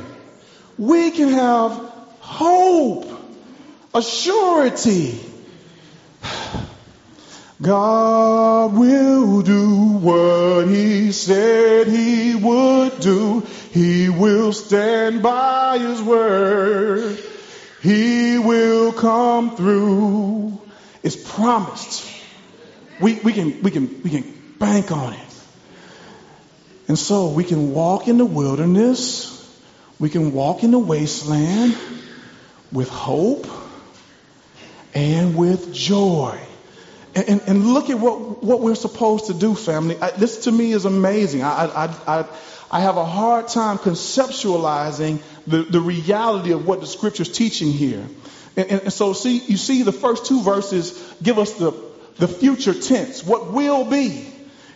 we 0.78 1.10
can 1.10 1.30
have 1.30 1.97
hope, 2.38 3.04
a 3.92 4.00
surety. 4.00 5.18
God 7.60 8.74
will 8.74 9.42
do 9.42 9.98
what 9.98 10.68
he 10.68 11.10
said 11.10 11.88
he 11.88 12.36
would 12.36 13.00
do. 13.00 13.40
He 13.72 14.08
will 14.08 14.52
stand 14.52 15.20
by 15.20 15.78
his 15.78 16.00
word. 16.00 17.18
He 17.82 18.38
will 18.38 18.92
come 18.92 19.56
through. 19.56 20.60
It's 21.02 21.16
promised. 21.16 22.08
We, 23.00 23.18
we, 23.18 23.32
can, 23.32 23.62
we, 23.62 23.72
can, 23.72 24.02
we 24.04 24.10
can 24.10 24.54
bank 24.60 24.92
on 24.92 25.14
it. 25.14 25.34
And 26.86 26.96
so 26.96 27.30
we 27.30 27.42
can 27.42 27.72
walk 27.74 28.06
in 28.06 28.16
the 28.16 28.24
wilderness. 28.24 29.34
We 29.98 30.08
can 30.08 30.32
walk 30.32 30.62
in 30.62 30.70
the 30.70 30.78
wasteland 30.78 31.76
with 32.72 32.88
hope 32.88 33.46
and 34.94 35.36
with 35.36 35.72
joy. 35.72 36.38
And, 37.14 37.28
and, 37.28 37.40
and, 37.46 37.66
look 37.66 37.90
at 37.90 37.98
what, 37.98 38.42
what 38.44 38.60
we're 38.60 38.74
supposed 38.74 39.26
to 39.26 39.34
do, 39.34 39.54
family. 39.54 39.96
I, 40.00 40.10
this 40.10 40.44
to 40.44 40.52
me 40.52 40.72
is 40.72 40.84
amazing. 40.84 41.42
I, 41.42 41.64
I, 41.64 41.84
I, 42.06 42.24
I 42.70 42.80
have 42.80 42.96
a 42.96 43.04
hard 43.04 43.48
time 43.48 43.78
conceptualizing 43.78 45.20
the, 45.46 45.62
the 45.62 45.80
reality 45.80 46.52
of 46.52 46.66
what 46.66 46.80
the 46.80 46.86
scripture's 46.86 47.30
teaching 47.30 47.72
here. 47.72 48.06
And, 48.56 48.70
and, 48.70 48.92
so 48.92 49.14
see, 49.14 49.38
you 49.38 49.56
see 49.56 49.82
the 49.82 49.92
first 49.92 50.26
two 50.26 50.42
verses 50.42 51.14
give 51.22 51.38
us 51.38 51.54
the, 51.54 51.72
the 52.16 52.28
future 52.28 52.74
tense, 52.74 53.24
what 53.24 53.52
will 53.52 53.84
be. 53.84 54.26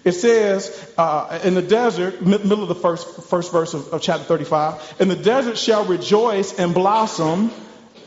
It 0.04 0.12
says 0.12 0.92
uh, 0.98 1.40
in 1.44 1.54
the 1.54 1.62
desert, 1.62 2.22
middle 2.22 2.62
of 2.62 2.68
the 2.68 2.74
first, 2.74 3.22
first 3.24 3.52
verse 3.52 3.74
of, 3.74 3.92
of 3.92 4.02
chapter 4.02 4.24
35, 4.24 4.96
in 5.00 5.08
the 5.08 5.16
desert 5.16 5.58
shall 5.58 5.84
rejoice 5.84 6.58
and 6.58 6.74
blossom 6.74 7.52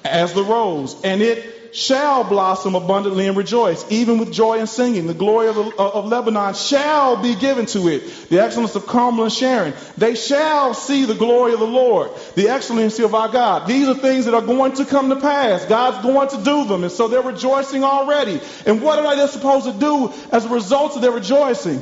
as 0.06 0.34
the 0.34 0.44
rose, 0.44 0.96
and 1.04 1.22
it 1.22 1.56
shall 1.76 2.24
blossom 2.24 2.74
abundantly 2.74 3.28
and 3.28 3.36
rejoice, 3.36 3.86
even 3.92 4.18
with 4.18 4.32
joy 4.32 4.60
and 4.60 4.70
singing. 4.70 5.08
The 5.08 5.14
glory 5.14 5.50
of, 5.50 5.58
uh, 5.58 5.72
of, 5.78 6.06
Lebanon 6.06 6.54
shall 6.54 7.22
be 7.22 7.36
given 7.36 7.66
to 7.68 7.90
it. 7.90 8.30
The 8.30 8.40
excellence 8.40 8.76
of 8.76 8.88
Carmel 8.88 9.26
and 9.26 9.34
Sharon. 9.34 9.74
They 9.98 10.16
shall 10.16 10.74
see 10.74 11.04
the 11.04 11.16
glory 11.16 11.54
of 11.54 11.60
the 11.60 11.68
Lord, 11.68 12.12
the 12.36 12.50
excellency 12.50 13.04
of 13.04 13.14
our 13.14 13.28
God. 13.28 13.68
These 13.68 13.90
are 13.90 13.94
things 13.94 14.26
that 14.26 14.34
are 14.34 14.42
going 14.42 14.74
to 14.74 14.86
come 14.86 15.10
to 15.10 15.18
pass. 15.18 15.66
God's 15.66 16.02
going 16.04 16.30
to 16.30 16.38
do 16.44 16.66
them. 16.66 16.84
And 16.84 16.92
so 16.92 17.10
they're 17.10 17.22
rejoicing 17.22 17.84
already. 17.84 18.40
And 18.66 18.82
what 18.82 18.98
are 19.00 19.16
they 19.16 19.28
supposed 19.28 19.66
to 19.66 19.74
do 19.74 20.14
as 20.32 20.46
a 20.46 20.50
result 20.50 20.96
of 20.96 21.02
their 21.02 21.12
rejoicing? 21.12 21.82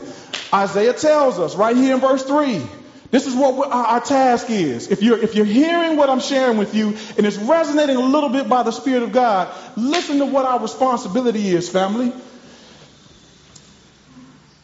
Isaiah 0.51 0.93
tells 0.93 1.37
us 1.39 1.55
right 1.55 1.77
here 1.77 1.93
in 1.93 2.01
verse 2.01 2.23
3. 2.23 2.61
This 3.13 3.27
is 3.27 3.35
what 3.35 3.71
our 3.71 3.99
task 3.99 4.49
is. 4.49 4.87
If 4.89 5.03
you're, 5.03 5.19
if 5.19 5.35
you're 5.35 5.45
hearing 5.45 5.97
what 5.97 6.09
I'm 6.09 6.19
sharing 6.19 6.57
with 6.57 6.73
you 6.73 6.97
and 7.15 7.27
it's 7.27 7.37
resonating 7.37 7.95
a 7.95 8.01
little 8.01 8.29
bit 8.29 8.49
by 8.49 8.63
the 8.63 8.71
Spirit 8.71 9.03
of 9.03 9.11
God, 9.11 9.53
listen 9.77 10.17
to 10.17 10.25
what 10.25 10.45
our 10.45 10.59
responsibility 10.59 11.49
is, 11.49 11.69
family. 11.69 12.11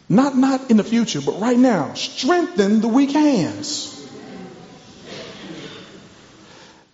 Not, 0.09 0.35
not 0.35 0.71
in 0.71 0.77
the 0.77 0.83
future, 0.83 1.21
but 1.21 1.39
right 1.39 1.59
now. 1.59 1.93
Strengthen 1.93 2.81
the 2.81 2.87
weak 2.87 3.11
hands. 3.11 3.95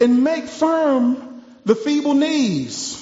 And 0.01 0.25
make 0.25 0.47
firm 0.47 1.41
the 1.63 1.75
feeble 1.75 2.15
knees. 2.15 3.01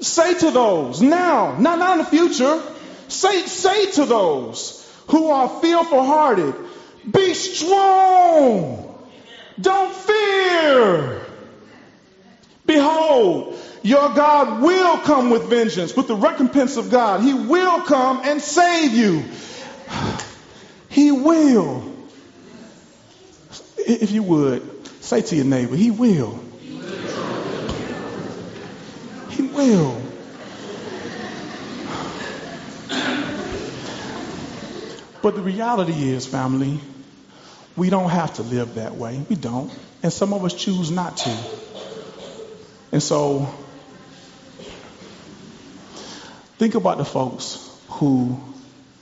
Say 0.00 0.34
to 0.34 0.52
those 0.52 1.02
now, 1.02 1.58
not, 1.58 1.80
not 1.80 1.98
in 1.98 2.04
the 2.04 2.10
future. 2.10 2.62
Say, 3.08 3.44
say 3.46 3.90
to 3.90 4.04
those 4.04 4.88
who 5.08 5.30
are 5.30 5.48
fearful 5.60 6.04
hearted, 6.04 6.54
be 7.10 7.34
strong. 7.34 8.84
Don't 9.60 9.94
fear. 9.94 11.20
Behold, 12.66 13.58
your 13.82 14.10
God 14.10 14.62
will 14.62 14.98
come 14.98 15.30
with 15.30 15.44
vengeance, 15.44 15.96
with 15.96 16.08
the 16.08 16.14
recompense 16.14 16.76
of 16.76 16.90
God. 16.90 17.22
He 17.22 17.34
will 17.34 17.80
come 17.82 18.20
and 18.24 18.40
save 18.40 18.92
you. 18.92 19.24
He 20.88 21.10
will. 21.10 21.82
If 23.78 24.10
you 24.10 24.22
would, 24.22 24.86
say 25.02 25.22
to 25.22 25.36
your 25.36 25.44
neighbor, 25.46 25.76
He 25.76 25.90
will. 25.90 26.38
He 29.30 29.42
will. 29.42 30.02
But 35.22 35.34
the 35.34 35.42
reality 35.42 36.10
is, 36.10 36.26
family, 36.26 36.80
we 37.78 37.90
don't 37.90 38.10
have 38.10 38.34
to 38.34 38.42
live 38.42 38.74
that 38.74 38.96
way. 38.96 39.24
We 39.28 39.36
don't. 39.36 39.72
And 40.02 40.12
some 40.12 40.34
of 40.34 40.44
us 40.44 40.52
choose 40.52 40.90
not 40.90 41.16
to. 41.18 41.36
And 42.90 43.02
so, 43.02 43.48
think 46.58 46.74
about 46.74 46.98
the 46.98 47.04
folks 47.04 47.64
who 47.88 48.40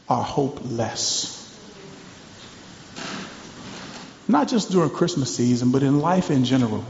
are 0.09 0.23
hopeless. 0.23 1.33
Not 4.29 4.49
just 4.49 4.71
during 4.71 4.91
Christmas 4.91 5.35
season, 5.35 5.71
but 5.71 5.83
in 5.83 6.01
life 6.01 6.31
in 6.31 6.45
general. 6.45 6.85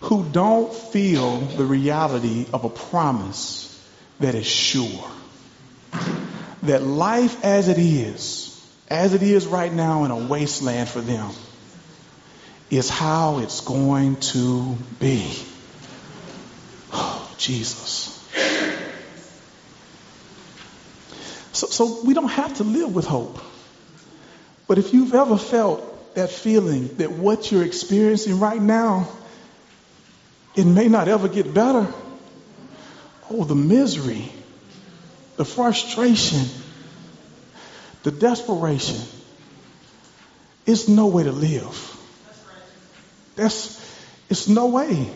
Who 0.00 0.24
don't 0.24 0.74
feel 0.74 1.40
the 1.40 1.64
reality 1.64 2.46
of 2.52 2.64
a 2.64 2.70
promise 2.70 3.66
that 4.18 4.34
is 4.34 4.46
sure. 4.46 5.10
That 6.64 6.82
life 6.82 7.44
as 7.44 7.68
it 7.68 7.78
is, 7.78 8.49
as 8.90 9.14
it 9.14 9.22
is 9.22 9.46
right 9.46 9.72
now 9.72 10.04
in 10.04 10.10
a 10.10 10.16
wasteland 10.16 10.88
for 10.88 11.00
them, 11.00 11.30
is 12.70 12.88
how 12.88 13.38
it's 13.38 13.60
going 13.60 14.16
to 14.16 14.76
be. 14.98 15.32
Oh, 16.92 17.34
Jesus. 17.38 18.16
So, 21.52 21.66
so 21.68 22.02
we 22.04 22.14
don't 22.14 22.28
have 22.28 22.56
to 22.56 22.64
live 22.64 22.94
with 22.94 23.06
hope. 23.06 23.38
But 24.66 24.78
if 24.78 24.92
you've 24.92 25.14
ever 25.14 25.36
felt 25.36 26.14
that 26.14 26.30
feeling 26.30 26.88
that 26.96 27.12
what 27.12 27.50
you're 27.50 27.64
experiencing 27.64 28.40
right 28.40 28.60
now, 28.60 29.08
it 30.56 30.64
may 30.64 30.88
not 30.88 31.08
ever 31.08 31.28
get 31.28 31.52
better. 31.52 31.86
Oh, 33.30 33.44
the 33.44 33.54
misery, 33.54 34.30
the 35.36 35.44
frustration, 35.44 36.46
the 38.02 38.10
desperation. 38.10 39.00
It's 40.66 40.88
no 40.88 41.06
way 41.06 41.24
to 41.24 41.32
live. 41.32 41.96
That's, 43.36 43.78
it's 44.28 44.48
no 44.48 44.66
way. 44.66 45.10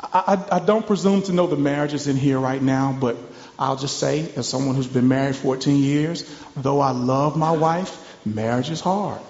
I, 0.00 0.36
I, 0.50 0.56
I 0.56 0.58
don't 0.60 0.86
presume 0.86 1.22
to 1.22 1.32
know 1.32 1.46
the 1.46 1.56
marriages 1.56 2.06
in 2.06 2.16
here 2.16 2.38
right 2.38 2.62
now, 2.62 2.96
but 2.98 3.16
I'll 3.58 3.76
just 3.76 3.98
say, 3.98 4.30
as 4.36 4.48
someone 4.48 4.76
who's 4.76 4.86
been 4.86 5.08
married 5.08 5.36
14 5.36 5.76
years, 5.82 6.28
though 6.56 6.80
I 6.80 6.90
love 6.90 7.36
my 7.36 7.52
wife, 7.52 8.16
marriage 8.26 8.70
is 8.70 8.80
hard. 8.80 9.20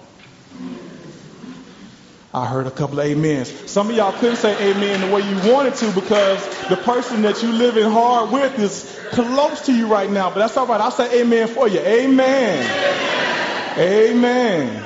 I 2.35 2.47
heard 2.47 2.67
a 2.67 2.71
couple 2.73 2.99
of 2.99 3.09
amens. 3.09 3.49
Some 3.71 3.91
of 3.91 3.97
y'all 3.97 4.11
couldn't 4.11 4.37
say 4.37 4.73
amen 4.73 5.03
the 5.03 5.15
way 5.15 5.23
you 5.23 5.53
wanted 5.53 5.77
to 5.77 5.93
because 5.93 6.67
the 6.67 6.77
person 6.77 7.23
that 7.23 7.45
you 7.45 7.53
live 7.53 7.77
in 7.77 7.89
hard 7.89 8.33
with 8.33 8.59
is 8.59 9.01
close 9.13 9.67
to 9.67 9.73
you 9.73 9.87
right 9.87 10.11
now. 10.11 10.31
But 10.31 10.41
that's 10.41 10.57
all 10.57 10.67
right. 10.67 10.81
I'll 10.81 10.91
say 10.91 11.21
amen 11.21 11.47
for 11.47 11.69
you. 11.69 11.79
Amen. 11.79 13.79
Amen. 13.79 14.85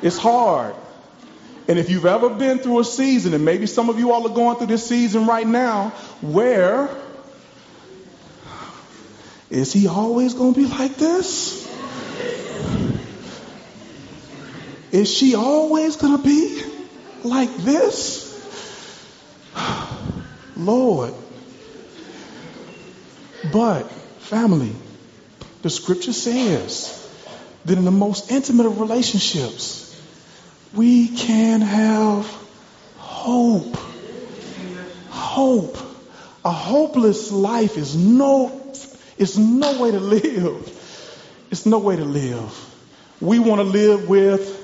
It's 0.00 0.16
hard. 0.16 0.76
And 1.66 1.76
if 1.76 1.90
you've 1.90 2.06
ever 2.06 2.30
been 2.30 2.58
through 2.58 2.78
a 2.78 2.84
season, 2.84 3.34
and 3.34 3.44
maybe 3.44 3.66
some 3.66 3.88
of 3.88 3.98
you 3.98 4.12
all 4.12 4.30
are 4.30 4.34
going 4.34 4.56
through 4.56 4.68
this 4.68 4.86
season 4.86 5.26
right 5.26 5.46
now, 5.46 5.88
where 6.20 6.88
is 9.50 9.72
he 9.72 9.88
always 9.88 10.34
going 10.34 10.54
to 10.54 10.60
be 10.60 10.66
like 10.66 10.94
this? 10.96 11.63
Is 14.94 15.12
she 15.12 15.34
always 15.34 15.96
going 15.96 16.16
to 16.16 16.22
be 16.22 16.62
like 17.24 17.52
this? 17.56 18.30
Lord. 20.56 21.12
But, 23.52 23.90
family, 24.20 24.70
the 25.62 25.70
scripture 25.70 26.12
says 26.12 27.10
that 27.64 27.76
in 27.76 27.84
the 27.84 27.90
most 27.90 28.30
intimate 28.30 28.66
of 28.66 28.78
relationships, 28.78 30.00
we 30.72 31.08
can 31.08 31.60
have 31.60 32.32
hope. 32.98 33.76
Hope. 35.10 35.76
A 36.44 36.52
hopeless 36.52 37.32
life 37.32 37.76
is 37.76 37.96
no 37.96 38.60
it's 39.18 39.36
no 39.36 39.82
way 39.82 39.90
to 39.90 39.98
live. 39.98 41.46
It's 41.50 41.66
no 41.66 41.80
way 41.80 41.96
to 41.96 42.04
live. 42.04 42.72
We 43.20 43.40
want 43.40 43.60
to 43.60 43.64
live 43.64 44.08
with 44.08 44.63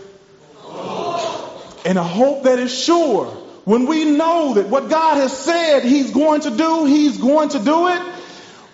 and 1.84 1.98
a 1.98 2.02
hope 2.02 2.44
that 2.44 2.58
is 2.58 2.72
sure. 2.72 3.26
When 3.64 3.86
we 3.86 4.04
know 4.04 4.54
that 4.54 4.68
what 4.68 4.88
God 4.88 5.16
has 5.16 5.36
said 5.36 5.84
He's 5.84 6.10
going 6.10 6.42
to 6.42 6.50
do, 6.50 6.86
He's 6.86 7.18
going 7.18 7.50
to 7.50 7.58
do 7.58 7.88
it, 7.88 8.02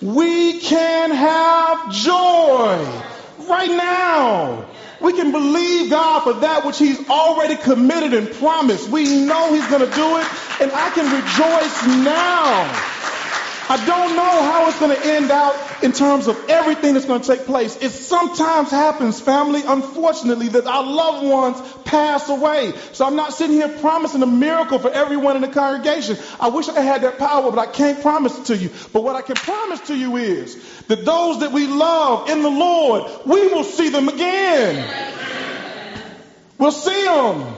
we 0.01 0.61
can 0.61 1.11
have 1.11 1.93
joy 1.93 3.03
right 3.49 3.71
now. 3.71 4.67
We 5.01 5.13
can 5.13 5.31
believe 5.33 5.91
God 5.91 6.25
for 6.25 6.33
that 6.41 6.65
which 6.65 6.79
He's 6.79 7.09
already 7.09 7.57
committed 7.57 8.15
and 8.15 8.31
promised. 8.35 8.89
We 8.89 9.25
know 9.27 9.53
He's 9.53 9.67
going 9.69 9.89
to 9.89 9.95
do 9.95 10.17
it, 10.19 10.27
and 10.61 10.73
I 10.73 10.91
can 10.91 11.05
rejoice 11.13 12.05
now. 12.05 12.96
I 13.69 13.85
don't 13.85 14.15
know 14.15 14.43
how 14.43 14.69
it's 14.69 14.79
going 14.79 14.97
to 14.97 15.07
end 15.07 15.33
out 15.33 15.83
in 15.83 15.91
terms 15.91 16.29
of 16.29 16.49
everything 16.49 16.95
that's 16.95 17.07
going 17.07 17.21
to 17.21 17.27
take 17.27 17.47
place. 17.47 17.77
It 17.77 17.91
sometimes 17.91 18.71
happens, 18.71 19.21
family, 19.21 19.63
unfortunately, 19.67 20.49
that 20.49 20.67
our 20.67 20.85
loved 20.85 21.27
ones 21.27 21.75
pass 21.85 22.29
away. 22.29 22.75
So 22.93 23.05
I'm 23.05 23.17
not 23.17 23.33
sitting 23.33 23.57
here 23.57 23.69
promising 23.69 24.23
a 24.23 24.27
miracle 24.27 24.79
for 24.79 24.91
everyone 24.91 25.35
in 25.35 25.43
the 25.43 25.49
congregation. 25.49 26.17
I 26.39 26.49
wish 26.49 26.69
I 26.69 26.81
had 26.81 27.03
that 27.03 27.19
power, 27.19 27.51
but 27.51 27.59
I 27.59 27.67
can't 27.67 28.01
promise 28.03 28.39
it 28.39 28.45
to 28.47 28.57
you. 28.57 28.71
But 28.93 29.03
what 29.03 29.17
I 29.17 29.23
can 29.23 29.35
promise 29.35 29.81
to 29.89 29.97
you 29.97 30.17
is 30.17 30.55
that 30.83 31.05
those 31.05 31.41
that 31.41 31.51
we 31.51 31.67
love 31.67 32.31
in 32.31 32.43
the 32.43 32.51
Lord, 32.51 33.11
we 33.27 33.49
will 33.49 33.65
see 33.65 33.89
them 33.89 34.09
again. 34.09 35.17
We'll 36.57 36.71
see 36.71 37.05
them. 37.05 37.53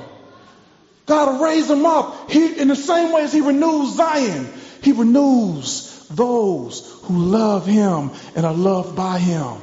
God 1.04 1.32
will 1.34 1.44
raise 1.44 1.68
them 1.68 1.84
up. 1.84 2.30
He, 2.30 2.58
in 2.58 2.68
the 2.68 2.76
same 2.76 3.12
way 3.12 3.22
as 3.22 3.32
He 3.32 3.42
renews 3.42 3.94
Zion, 3.94 4.48
He 4.82 4.92
renews 4.92 5.87
those 6.10 7.00
who 7.04 7.18
love 7.18 7.66
him 7.66 8.10
and 8.34 8.46
are 8.46 8.54
loved 8.54 8.96
by 8.96 9.18
him. 9.18 9.56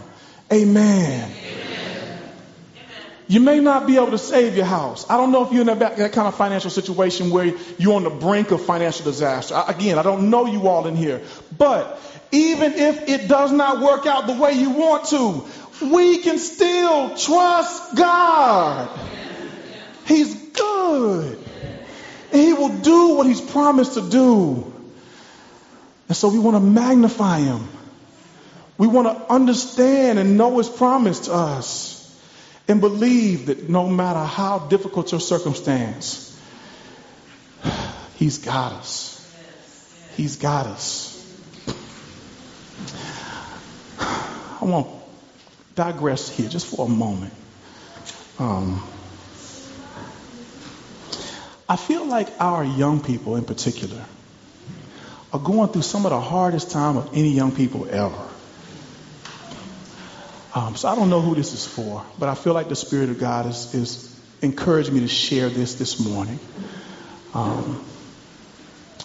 Amen. 0.51 1.31
Amen. 1.31 1.55
You 3.27 3.39
may 3.39 3.60
not 3.60 3.88
be 3.88 3.95
able 3.95 4.12
to 4.12 4.19
save 4.19 4.55
your 4.55 4.65
house. 4.65 5.10
I 5.10 5.17
don't 5.17 5.31
know 5.31 5.45
if 5.45 5.51
you're 5.51 5.62
in 5.62 5.79
that, 5.79 5.97
that, 5.97 6.13
kind 6.13 6.27
of 6.27 6.36
financial 6.36 6.69
situation 6.69 7.31
where 7.31 7.55
you're 7.79 7.95
on 7.95 8.03
the 8.03 8.12
brink 8.12 8.51
of 8.51 8.63
financial 8.63 9.03
disaster. 9.03 9.55
I, 9.55 9.71
again, 9.71 9.97
I 9.97 10.03
don't 10.03 10.29
know 10.29 10.45
you 10.45 10.67
all 10.67 10.86
in 10.86 10.95
here. 10.95 11.23
But 11.58 11.99
even 12.31 12.73
if 12.73 13.10
it 13.10 13.27
does 13.27 13.51
not 13.51 13.81
work 13.81 14.05
out 14.05 14.27
the 14.27 14.34
way 14.34 14.53
you 14.53 14.69
want 14.69 15.05
to, 15.08 15.43
we 15.81 16.19
can 16.19 16.38
still 16.38 17.17
trust 17.17 17.95
God. 17.95 18.89
He's 20.05 20.36
good. 20.51 21.39
He 22.31 22.53
will 22.53 22.77
do 22.77 23.15
what 23.15 23.25
He's 23.25 23.41
promised 23.41 23.95
to 23.95 24.08
do. 24.08 24.74
And 26.08 26.15
so 26.15 26.30
we 26.30 26.39
want 26.39 26.56
to 26.56 26.62
magnify 26.62 27.39
him. 27.39 27.68
We 28.78 28.88
want 28.88 29.08
to 29.08 29.34
understand 29.34 30.20
and 30.20 30.38
know 30.38 30.58
his 30.58 30.70
promise 30.70 31.22
to 31.22 31.34
us 31.34 31.96
and 32.68 32.82
believe 32.82 33.48
that 33.48 33.70
no 33.70 33.88
matter 33.88 34.24
how 34.24 34.60
difficult 34.60 35.12
your 35.12 35.22
circumstance, 35.22 36.39
he's 38.15 38.39
got 38.39 38.74
us. 38.74 39.12
He's 40.15 40.36
got 40.38 40.65
us. 40.68 41.12
I 43.98 44.65
want 44.65 44.88
to 44.88 44.94
digress 45.76 46.30
here 46.30 46.50
just 46.50 46.68
for 46.68 46.86
a 46.86 46.89
moment. 46.89 47.34
Um, 48.39 48.84
I 51.68 51.76
feel 51.78 52.06
like 52.06 52.30
our 52.39 52.63
young 52.63 53.02
people 53.02 53.38
in 53.38 53.46
particular 53.46 54.06
are 55.36 55.39
going 55.39 55.67
through 55.67 55.82
some 55.82 56.06
of 56.06 56.12
the 56.12 56.19
hardest 56.19 56.71
time 56.71 56.95
of 56.95 57.10
any 57.13 57.32
young 57.32 57.52
people 57.52 57.86
ever. 57.89 58.26
Um, 60.56 60.78
so 60.78 60.88
I 60.88 60.95
don't 60.95 61.10
know 61.10 61.19
who 61.19 61.36
this 61.36 61.52
is 61.52 61.65
for, 61.65 62.06
but 62.17 62.30
I 62.30 62.36
feel 62.36 62.54
like 62.54 62.69
the 62.69 62.76
Spirit 62.78 63.10
of 63.10 63.19
God 63.19 63.45
is, 63.45 63.76
is 63.76 64.21
encouraging 64.41 64.93
me 64.93 65.02
to 65.02 65.10
share 65.10 65.50
this 65.50 65.76
this 65.76 66.00
morning. 66.00 66.39
Um, 67.34 67.84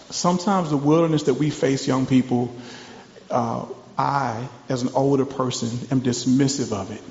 sometimes 0.09 0.69
the 0.69 0.77
wilderness 0.77 1.23
that 1.23 1.33
we 1.33 1.49
face, 1.49 1.85
young 1.85 2.05
people, 2.05 2.55
uh, 3.29 3.65
I, 3.97 4.47
as 4.69 4.83
an 4.83 4.91
older 4.95 5.25
person, 5.25 5.67
am 5.91 5.99
dismissive 5.99 6.71
of 6.71 6.91
it. 6.91 7.03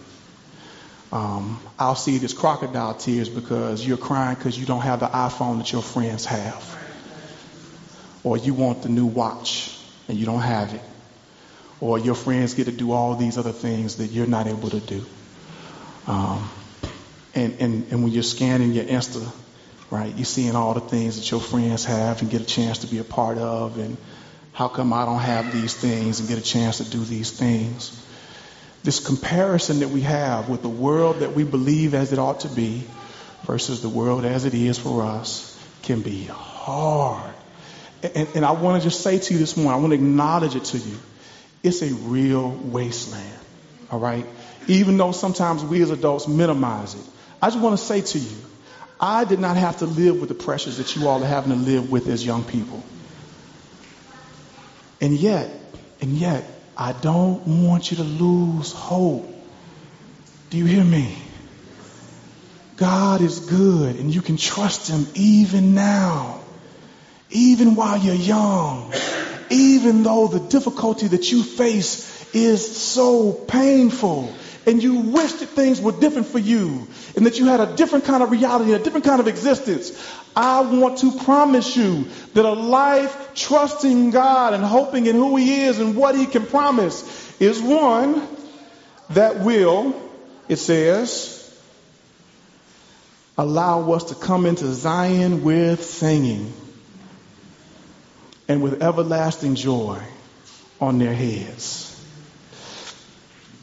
Um, 1.13 1.61
I'll 1.79 1.95
see 1.95 2.17
it 2.17 2.23
as 2.23 2.33
crocodile 2.33 2.95
tears 2.95 3.29
because 3.29 3.87
you're 3.87 3.99
crying 3.99 4.37
because 4.37 4.59
you 4.59 4.65
don't 4.65 4.81
have 4.81 5.01
the 5.01 5.09
iPhone 5.09 5.59
that 5.59 5.71
your 5.73 5.83
friends 5.83 6.25
have 6.25 6.80
or 8.25 8.37
you 8.37 8.55
want 8.55 8.83
the 8.83 8.89
new 8.89 9.07
watch 9.07 9.77
and 10.09 10.19
you 10.19 10.27
don't 10.27 10.41
have 10.41 10.75
it, 10.75 10.83
or 11.81 11.99
your 11.99 12.15
friends 12.15 12.55
get 12.55 12.65
to 12.67 12.73
do 12.73 12.93
all 12.93 13.17
these 13.17 13.39
other 13.39 13.53
things 13.53 13.97
that 13.97 14.09
you're 14.09 14.27
not 14.27 14.47
able 14.47 14.71
to 14.71 14.81
do. 14.81 15.05
Um, 16.07 16.51
and, 17.35 17.57
and, 17.61 17.93
and 17.93 18.03
when 18.03 18.13
you're 18.13 18.23
scanning 18.23 18.73
your 18.73 18.85
Insta, 18.85 19.31
right, 19.91 20.15
you're 20.15 20.25
seeing 20.25 20.57
all 20.57 20.75
the 20.75 20.81
things 20.81 21.17
that 21.17 21.31
your 21.31 21.41
friends 21.41 21.85
have 21.85 22.21
and 22.23 22.31
get 22.31 22.43
a 22.43 22.45
chance 22.47 22.79
to 22.79 22.87
be 22.87 22.99
a 22.99 23.05
part 23.05 23.39
of, 23.39 23.79
and 23.79 23.97
how 24.53 24.69
come 24.69 24.93
I 24.93 25.05
don't 25.05 25.21
have 25.21 25.53
these 25.53 25.75
things 25.75 26.21
and 26.21 26.29
get 26.29 26.39
a 26.39 26.43
chance 26.43 26.79
to 26.79 26.85
do 26.85 27.05
these 27.05 27.31
things? 27.31 28.07
this 28.83 29.01
comparison 29.01 29.81
that 29.81 29.89
we 29.89 30.01
have 30.03 30.49
with 30.49 30.63
the 30.63 30.69
world 30.69 31.21
that 31.21 31.35
we 31.35 31.45
believe 31.45 31.95
as 31.95 32.13
it 32.13 32.19
ought 32.19 32.41
to 32.41 32.49
be 32.49 32.85
versus 33.43 33.83
the 33.83 33.89
world 33.89 34.25
as 34.25 34.45
it 34.45 34.55
is 34.55 34.79
for 34.79 35.03
us 35.03 35.59
can 35.83 36.01
be 36.01 36.25
hard. 36.25 37.30
And, 38.03 38.29
and 38.35 38.45
I 38.45 38.53
want 38.53 38.83
to 38.83 38.89
just 38.89 39.03
say 39.03 39.19
to 39.19 39.33
you 39.35 39.39
this 39.39 39.57
morning, 39.57 39.73
I 39.73 39.77
want 39.77 39.91
to 39.93 39.95
acknowledge 39.95 40.57
it 40.57 40.65
to 40.67 40.79
you. 40.79 40.97
It's 41.63 41.83
a 41.83 41.93
real 41.93 42.51
wasteland. 42.51 43.39
All 43.91 43.99
right? 43.99 44.27
Even 44.67 44.97
though 44.97 45.13
sometimes 45.13 45.65
we 45.65 45.83
as 45.83 45.91
adults 45.91 46.29
minimize 46.29 46.95
it. 46.95 47.05
I 47.43 47.49
just 47.49 47.61
want 47.61 47.79
to 47.79 47.85
say 47.85 48.01
to 48.01 48.19
you, 48.19 48.37
I 49.01 49.25
did 49.25 49.41
not 49.41 49.57
have 49.57 49.79
to 49.79 49.87
live 49.87 50.21
with 50.21 50.29
the 50.29 50.35
pressures 50.35 50.77
that 50.77 50.95
you 50.95 51.09
all 51.09 51.23
are 51.23 51.27
having 51.27 51.53
to 51.53 51.59
live 51.59 51.91
with 51.91 52.07
as 52.09 52.25
young 52.25 52.45
people. 52.45 52.83
And 55.01 55.15
yet, 55.15 55.51
and 56.03 56.13
yet, 56.13 56.45
I 56.77 56.93
don't 56.93 57.65
want 57.65 57.91
you 57.91 57.99
to 57.99 58.03
lose 58.03 58.73
hope. 58.73 59.27
Do 60.51 60.59
you 60.59 60.67
hear 60.67 60.85
me? 60.85 61.17
God 62.77 63.21
is 63.21 63.41
good 63.41 63.97
and 63.97 64.13
you 64.15 64.23
can 64.23 64.37
trust 64.37 64.89
Him 64.89 65.07
even 65.15 65.75
now, 65.75 66.40
even 67.31 67.75
while 67.75 67.99
you're 67.99 68.15
young, 68.15 68.93
even 69.51 70.03
though 70.03 70.29
the 70.29 70.41
difficulty 70.41 71.09
that 71.09 71.31
you 71.31 71.43
face 71.43 72.09
is 72.35 72.77
so 72.77 73.33
painful 73.33 74.33
and 74.67 74.83
you 74.83 75.01
wish 75.01 75.33
that 75.33 75.49
things 75.49 75.81
were 75.81 75.93
different 75.93 76.27
for 76.27 76.39
you 76.39 76.87
and 77.17 77.27
that 77.27 77.39
you 77.39 77.47
had 77.47 77.61
a 77.61 77.77
different 77.77 78.05
kind 78.05 78.23
of 78.23 78.31
reality, 78.31 78.73
a 78.73 78.79
different 78.79 79.05
kind 79.05 79.21
of 79.21 79.27
existence. 79.27 79.91
I 80.37 80.61
want 80.61 80.99
to 80.99 81.19
promise 81.25 81.77
you 81.77 82.07
that 82.35 82.45
a 82.45 82.53
life 82.53 83.33
trusting 83.35 84.11
God 84.11 84.55
and 84.55 84.65
hoping 84.65 85.07
in 85.07 85.17
who 85.17 85.37
He 85.37 85.63
is 85.63 85.81
and 85.81 85.97
what 85.97 86.15
He 86.15 86.27
can 86.27 86.47
promise 86.47 87.41
is 87.41 87.61
one 87.61 88.29
that 89.11 89.41
will, 89.41 89.95
it 90.49 90.57
says, 90.57 91.37
allow 93.37 93.91
us 93.93 94.05
to 94.05 94.15
come 94.15 94.47
into 94.47 94.67
Zion 94.73 95.43
with 95.43 95.85
singing 95.85 96.53
and 98.51 98.61
with 98.61 98.83
everlasting 98.83 99.55
joy 99.55 100.03
on 100.81 100.99
their 100.99 101.15
heads. 101.15 101.87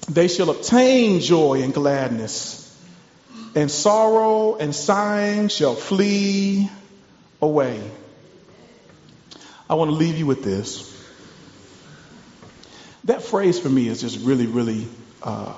They 0.07 0.29
shall 0.29 0.49
obtain 0.49 1.19
joy 1.19 1.61
and 1.61 1.73
gladness, 1.73 2.63
and 3.53 3.69
sorrow 3.69 4.55
and 4.55 4.73
sighing 4.73 5.49
shall 5.49 5.75
flee 5.75 6.69
away. 7.41 7.81
I 9.69 9.73
want 9.73 9.91
to 9.91 9.95
leave 9.97 10.17
you 10.17 10.25
with 10.25 10.41
this. 10.41 10.85
That 13.03 13.21
phrase 13.23 13.59
for 13.59 13.67
me 13.67 13.89
is 13.89 13.99
just 13.99 14.25
really, 14.25 14.47
really 14.47 14.87
uh, 15.21 15.53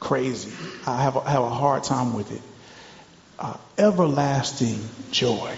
crazy. 0.00 0.50
I 0.86 1.02
have, 1.02 1.16
a, 1.16 1.28
have 1.28 1.42
a 1.42 1.50
hard 1.50 1.84
time 1.84 2.14
with 2.14 2.32
it. 2.32 2.40
Uh, 3.38 3.58
everlasting 3.76 4.78
joy. 5.10 5.54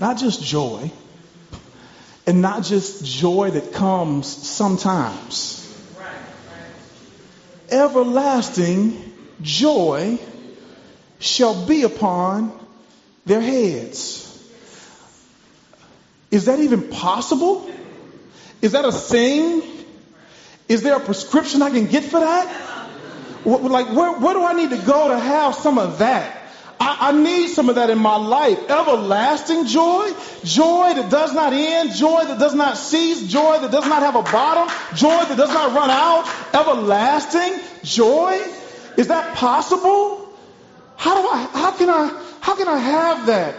Not 0.00 0.16
just 0.16 0.42
joy, 0.42 0.90
and 2.26 2.40
not 2.40 2.64
just 2.64 3.04
joy 3.04 3.50
that 3.50 3.74
comes 3.74 4.26
sometimes. 4.26 5.58
Everlasting 7.70 9.12
joy 9.42 10.18
shall 11.18 11.66
be 11.66 11.82
upon 11.82 12.58
their 13.26 13.42
heads. 13.42 14.26
Is 16.30 16.46
that 16.46 16.60
even 16.60 16.88
possible? 16.88 17.70
Is 18.62 18.72
that 18.72 18.86
a 18.86 18.92
thing? 18.92 19.62
Is 20.66 20.82
there 20.82 20.96
a 20.96 21.00
prescription 21.00 21.60
I 21.60 21.68
can 21.68 21.84
get 21.84 22.04
for 22.04 22.20
that? 22.20 22.88
Like, 23.44 23.88
where, 23.88 24.12
where 24.12 24.32
do 24.32 24.44
I 24.46 24.54
need 24.54 24.70
to 24.70 24.78
go 24.78 25.08
to 25.08 25.18
have 25.18 25.56
some 25.56 25.76
of 25.76 25.98
that? 25.98 26.39
I, 26.80 27.10
I, 27.10 27.12
need 27.12 27.48
some 27.48 27.68
of 27.68 27.74
that 27.74 27.90
in 27.90 27.98
my 27.98 28.16
life. 28.16 28.58
Everlasting 28.70 29.66
joy, 29.66 30.10
joy 30.44 30.94
that 30.94 31.10
does 31.10 31.34
not 31.34 31.52
end, 31.52 31.92
joy 31.92 32.24
that 32.24 32.38
does 32.38 32.54
not 32.54 32.78
cease, 32.78 33.30
joy 33.30 33.58
that 33.60 33.70
does 33.70 33.86
not 33.86 34.00
have 34.02 34.16
a 34.16 34.22
bottom, 34.22 34.74
joy 34.96 35.24
that 35.26 35.36
does 35.36 35.50
not 35.50 35.74
run 35.74 35.90
out. 35.90 36.26
Everlasting 36.54 37.60
joy. 37.82 38.40
Is 38.96 39.08
that 39.08 39.36
possible? 39.36 40.34
How 40.96 41.20
do 41.20 41.28
I, 41.28 41.48
how 41.52 41.70
can 41.72 41.90
I, 41.90 42.22
how 42.40 42.56
can 42.56 42.66
I 42.66 42.78
have 42.78 43.26
that 43.26 43.54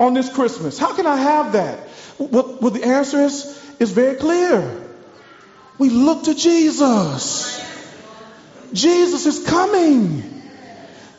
on 0.00 0.14
this 0.14 0.32
Christmas? 0.32 0.76
How 0.76 0.94
can 0.94 1.06
I 1.06 1.16
have 1.16 1.52
that? 1.52 1.88
Well, 2.18 2.58
well 2.60 2.70
the 2.70 2.84
answer 2.84 3.20
is, 3.20 3.46
is 3.78 3.92
very 3.92 4.16
clear. 4.16 4.82
We 5.78 5.90
look 5.90 6.24
to 6.24 6.34
Jesus. 6.34 7.60
Jesus 8.72 9.26
is 9.26 9.46
coming. 9.46 10.43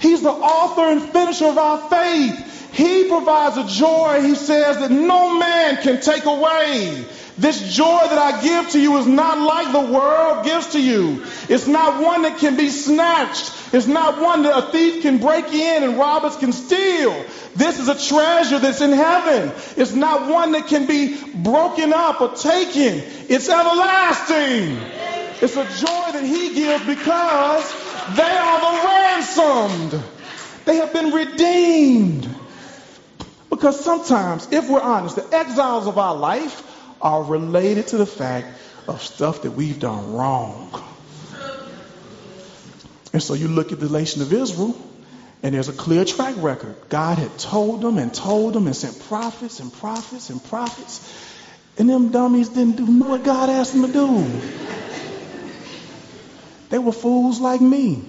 He's 0.06 0.22
the 0.22 0.30
author 0.30 0.84
and 0.84 1.02
finisher 1.02 1.48
of 1.48 1.58
our 1.58 1.90
faith. 1.90 2.72
He 2.72 3.10
provides 3.10 3.58
a 3.58 3.66
joy, 3.68 4.22
he 4.22 4.36
says, 4.36 4.78
that 4.78 4.92
no 4.92 5.40
man 5.40 5.78
can 5.78 6.00
take 6.00 6.26
away. 6.26 7.04
This 7.40 7.74
joy 7.76 8.02
that 8.04 8.20
I 8.20 8.40
give 8.44 8.70
to 8.74 8.80
you 8.80 8.98
is 8.98 9.08
not 9.08 9.40
like 9.40 9.72
the 9.72 9.92
world 9.92 10.46
gives 10.46 10.74
to 10.74 10.80
you. 10.80 11.24
It's 11.50 11.66
not 11.66 12.04
one 12.04 12.22
that 12.22 12.38
can 12.38 12.56
be 12.56 12.70
snatched. 12.70 13.52
It's 13.74 13.88
not 13.88 14.22
one 14.22 14.44
that 14.44 14.56
a 14.56 14.72
thief 14.72 15.02
can 15.02 15.18
break 15.18 15.52
in 15.52 15.84
and 15.84 15.98
robbers 15.98 16.36
can 16.36 16.54
steal. 16.54 17.26
This 17.56 17.80
is 17.80 17.88
a 17.88 17.98
treasure 17.98 18.60
that's 18.60 18.82
in 18.82 18.92
heaven. 18.92 19.52
It's 19.76 19.94
not 19.94 20.30
one 20.30 20.52
that 20.52 20.68
can 20.68 20.86
be 20.86 21.18
broken 21.34 21.94
up 21.94 22.22
or 22.22 22.36
taken. 22.36 23.02
It's 23.28 23.50
everlasting. 23.50 24.78
It's 25.42 25.58
a 25.58 25.66
joy 25.66 26.12
that 26.12 26.24
he 26.24 26.54
gives 26.54 26.86
because 26.86 27.85
they 28.14 28.24
are 28.24 28.60
the 28.60 28.88
ransomed. 28.88 30.04
They 30.66 30.76
have 30.78 30.94
been 30.94 31.12
redeemed. 31.12 32.30
Because 33.50 33.84
sometimes, 33.84 34.52
if 34.52 34.70
we're 34.70 34.82
honest, 34.82 35.16
the 35.16 35.36
exiles 35.36 35.88
of 35.88 35.98
our 35.98 36.16
life 36.16 36.62
are 37.02 37.24
related 37.24 37.88
to 37.88 37.98
the 37.98 38.06
fact 38.06 38.48
of 38.88 39.02
stuff 39.02 39.44
that 39.44 39.52
we've 39.52 39.80
done 39.80 40.14
wrong. 40.14 40.84
And 43.14 43.24
so 43.24 43.34
you 43.34 43.48
look 43.48 43.72
at 43.72 43.80
the 43.80 43.90
nation 43.90 44.22
of 44.22 44.34
Israel, 44.34 44.76
and 45.42 45.56
there's 45.56 45.70
a 45.70 45.74
clear 45.74 46.06
track 46.06 46.36
record. 46.38 46.76
God 46.90 47.18
had 47.18 47.38
told 47.38 47.82
them 47.82 47.98
and 47.98 48.14
told 48.14 48.54
them 48.54 48.68
and 48.68 48.76
sent 48.76 49.00
prophets 49.08 49.60
and 49.60 49.72
prophets 49.72 50.30
and 50.30 50.44
prophets. 50.44 51.00
And 51.78 51.90
them 51.90 52.10
dummies 52.10 52.50
didn't 52.50 52.78
do 52.78 52.86
what 52.86 53.24
God 53.24 53.50
asked 53.50 53.74
them 53.74 53.86
to 53.86 53.94
do. 53.94 54.85
They 56.70 56.80
were 56.80 56.92
fools 56.92 57.40
like 57.40 57.62
me. 57.62 58.04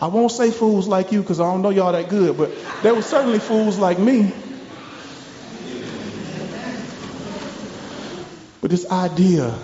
I 0.00 0.06
won't 0.06 0.30
say 0.30 0.50
fools 0.50 0.86
like 0.86 1.10
you 1.10 1.20
because 1.20 1.40
I 1.40 1.44
don't 1.44 1.62
know 1.62 1.70
y'all 1.70 1.92
that 1.92 2.08
good, 2.08 2.36
but 2.36 2.50
they 2.82 2.92
were 2.92 3.02
certainly 3.02 3.40
fools 3.40 3.78
like 3.78 3.98
me. 3.98 4.32
But 8.60 8.70
this 8.70 8.88
idea 8.90 9.54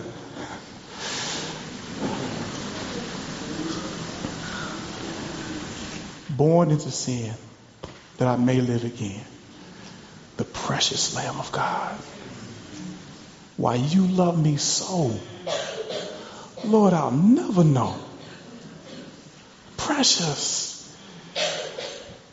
born 6.30 6.70
into 6.70 6.90
sin 6.90 7.32
that 8.18 8.26
I 8.26 8.36
may 8.36 8.60
live 8.60 8.84
again. 8.84 9.24
The 10.36 10.44
precious 10.44 11.14
Lamb 11.14 11.38
of 11.38 11.52
God. 11.52 11.96
Why 13.56 13.76
you 13.76 14.06
love 14.08 14.42
me 14.42 14.56
so. 14.56 15.16
Lord, 16.64 16.92
I'll 16.92 17.12
never 17.12 17.62
know 17.62 18.03
precious. 19.84 20.72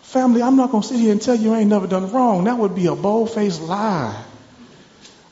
Family, 0.02 0.42
I'm 0.42 0.56
not 0.56 0.72
going 0.72 0.82
to 0.82 0.88
sit 0.88 1.00
here 1.00 1.12
and 1.12 1.22
tell 1.22 1.36
you 1.36 1.54
I 1.54 1.60
ain't 1.60 1.70
never 1.70 1.88
done 1.88 2.12
wrong. 2.12 2.46
That 2.46 2.58
would 2.58 2.76
be 2.76 2.88
a 2.88 2.96
bold 2.96 3.32
faced 3.32 3.62
lie. 3.62 4.24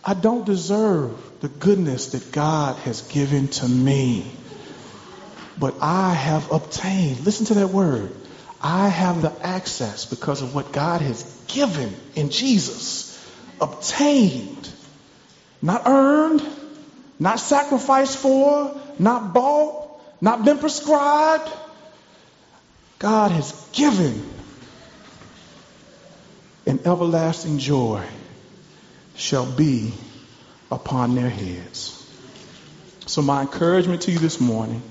I 0.04 0.14
don't 0.14 0.46
deserve 0.46 1.40
the 1.42 1.50
goodness 1.50 2.08
that 2.08 2.32
God 2.32 2.78
has 2.80 3.02
given 3.02 3.48
to 3.50 3.68
me. 3.68 4.26
But 5.60 5.76
I 5.82 6.14
have 6.14 6.52
obtained, 6.52 7.26
listen 7.26 7.46
to 7.48 7.56
that 7.56 7.70
word. 7.70 8.16
I 8.62 8.88
have 8.88 9.22
the 9.22 9.34
access 9.46 10.06
because 10.06 10.42
of 10.42 10.56
what 10.56 10.72
God 10.72 11.02
has 11.02 11.24
given 11.48 11.94
in 12.16 12.30
Jesus. 12.30 13.16
Obtained. 13.60 14.70
Not 15.62 15.84
earned, 15.86 16.42
not 17.20 17.40
sacrificed 17.40 18.18
for, 18.18 18.80
not 18.98 19.34
bought, 19.34 20.00
not 20.22 20.46
been 20.46 20.60
prescribed 20.60 21.52
God 23.00 23.32
has 23.32 23.54
given 23.72 24.24
an 26.66 26.82
everlasting 26.86 27.58
joy 27.58 28.06
shall 29.16 29.46
be 29.46 29.94
upon 30.70 31.16
their 31.16 31.30
heads. 31.30 31.96
So, 33.06 33.22
my 33.22 33.42
encouragement 33.42 34.04
to 34.04 34.12
you 34.12 34.20
this 34.20 34.40
morning 34.40 34.82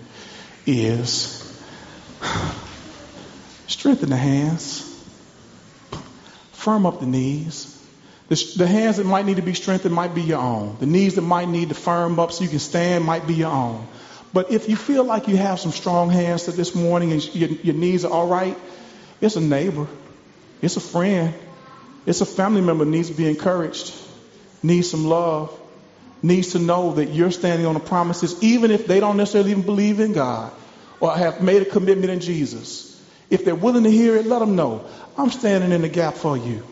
is 0.67 1.45
strengthen 3.67 4.09
the 4.09 4.17
hands, 4.17 4.85
firm 6.53 6.87
up 6.87 7.01
the 7.01 7.07
knees, 7.07 7.79
The, 8.29 8.53
the 8.57 8.67
hands 8.67 8.99
that 8.99 9.07
might 9.07 9.25
need 9.25 9.37
to 9.37 9.43
be 9.43 9.55
strengthened 9.55 9.95
might 9.95 10.15
be 10.15 10.23
your 10.23 10.41
own. 10.41 10.77
The 10.81 10.87
knees 10.87 11.15
that 11.15 11.23
might 11.23 11.49
need 11.49 11.71
to 11.71 11.75
firm 11.75 12.19
up 12.21 12.33
so 12.33 12.45
you 12.45 12.51
can 12.51 12.59
stand 12.59 13.05
might 13.05 13.27
be 13.27 13.35
your 13.35 13.51
own. 13.51 13.87
But 14.33 14.51
if 14.51 14.69
you 14.69 14.77
feel 14.77 15.05
like 15.05 15.29
you 15.29 15.37
have 15.37 15.59
some 15.59 15.73
strong 15.73 16.11
hands 16.11 16.47
this 16.47 16.75
morning 16.75 17.13
and 17.13 17.35
your, 17.35 17.49
your 17.49 17.75
knees 17.75 18.05
are 18.05 18.13
all 18.13 18.29
right, 18.29 18.57
it's 19.21 19.37
a 19.37 19.41
neighbor, 19.41 19.87
it's 20.61 20.77
a 20.77 20.81
friend, 20.81 21.35
it's 22.07 22.21
a 22.21 22.27
family 22.27 22.61
member 22.61 22.85
needs 22.85 23.09
to 23.09 23.15
be 23.15 23.29
encouraged, 23.29 23.95
needs 24.63 24.91
some 24.91 25.05
love, 25.07 25.59
needs 26.23 26.53
to 26.53 26.59
know 26.59 26.93
that 26.95 27.07
you're 27.07 27.31
standing 27.31 27.67
on 27.67 27.75
the 27.75 27.81
promises, 27.81 28.43
even 28.43 28.71
if 28.71 28.87
they 28.87 29.01
don't 29.01 29.17
necessarily 29.17 29.53
even 29.53 29.63
believe 29.63 30.01
in 30.01 30.13
God 30.13 30.53
or 31.01 31.17
have 31.17 31.43
made 31.43 31.63
a 31.63 31.65
commitment 31.65 32.11
in 32.11 32.21
Jesus. 32.21 32.85
If 33.31 33.45
they're 33.45 33.55
willing 33.55 33.85
to 33.85 33.91
hear 33.91 34.17
it, 34.17 34.27
let 34.27 34.41
them 34.41 34.57
know. 34.57 34.85
I'm 35.17 35.31
standing 35.31 35.73
in 35.73 35.83
the 35.83 35.89
gap 35.89 36.15
for 36.15 36.37
you. 36.37 36.63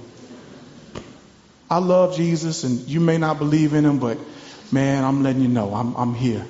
I 1.69 1.79
love 1.79 2.17
Jesus, 2.17 2.65
and 2.65 2.81
you 2.89 3.01
may 3.01 3.19
not 3.19 3.39
believe 3.39 3.75
in 3.75 3.85
him, 3.85 3.99
but 3.99 4.19
man, 4.71 5.05
I'm 5.05 5.23
letting 5.23 5.43
you 5.43 5.49
know 5.49 5.75
I'm, 5.75 5.95
I'm 5.97 6.15
here. 6.15 6.47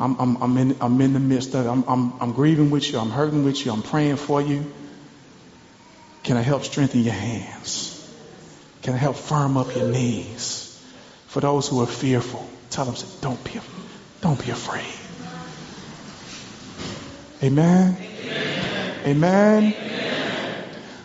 I'm, 0.00 0.16
I'm, 0.18 0.42
I'm, 0.42 0.56
in, 0.58 0.76
I'm 0.80 1.00
in 1.00 1.12
the 1.12 1.20
midst 1.20 1.54
of 1.54 1.66
it. 1.66 1.68
I'm, 1.68 1.84
I'm, 1.88 2.12
I'm 2.20 2.32
grieving 2.32 2.70
with 2.70 2.90
you. 2.90 2.98
I'm 2.98 3.10
hurting 3.10 3.44
with 3.44 3.64
you. 3.64 3.72
I'm 3.72 3.82
praying 3.82 4.16
for 4.16 4.40
you. 4.40 4.72
Can 6.22 6.36
I 6.36 6.42
help 6.42 6.64
strengthen 6.64 7.02
your 7.02 7.14
hands? 7.14 7.94
Can 8.82 8.94
I 8.94 8.96
help 8.96 9.16
firm 9.16 9.56
up 9.56 9.74
your 9.74 9.86
knees? 9.86 10.64
For 11.26 11.40
those 11.40 11.68
who 11.68 11.80
are 11.82 11.86
fearful, 11.86 12.48
tell 12.70 12.84
them, 12.84 12.94
don't 13.20 13.42
be, 13.44 13.60
don't 14.20 14.42
be 14.44 14.50
afraid. 14.50 14.84
Amen. 17.42 17.96
Amen. 18.00 19.06
Amen. 19.06 19.64
Amen. 19.64 20.64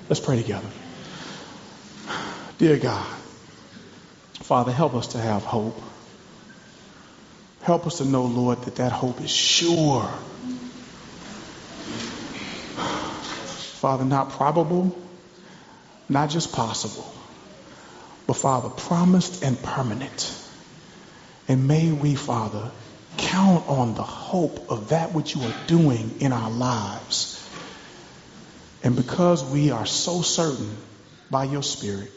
Let's 0.10 0.20
pray 0.20 0.42
together. 0.42 0.68
Dear 2.58 2.78
God, 2.78 3.06
Father, 4.42 4.72
help 4.72 4.94
us 4.94 5.08
to 5.08 5.18
have 5.18 5.44
hope. 5.44 5.82
Help 7.64 7.88
us 7.88 8.00
to 8.00 8.06
know, 8.06 8.26
Lord, 8.26 8.62
that 8.64 8.76
that 8.76 8.92
hope 8.92 9.22
is 9.22 9.32
sure. 9.32 10.04
Father, 13.80 14.04
not 14.04 14.32
probable, 14.32 14.98
not 16.10 16.30
just 16.30 16.52
possible, 16.52 17.10
but 18.28 18.36
Father, 18.36 18.68
promised 18.68 19.44
and 19.44 19.62
permanent. 19.62 20.38
And 21.48 21.68
may 21.68 21.92
we, 21.92 22.16
Father, 22.16 22.70
count 23.18 23.68
on 23.70 23.96
the 23.96 24.04
hope 24.04 24.70
of 24.70 24.90
that 24.90 25.14
which 25.14 25.34
you 25.36 25.42
are 25.42 25.68
doing 25.68 26.20
in 26.20 26.34
our 26.34 26.52
lives. 26.52 27.40
And 28.84 28.96
because 28.98 29.44
we 29.44 29.72
are 29.72 29.86
so 29.86 30.22
certain 30.22 30.76
by 31.32 31.46
your 31.46 31.64
Spirit 31.64 32.12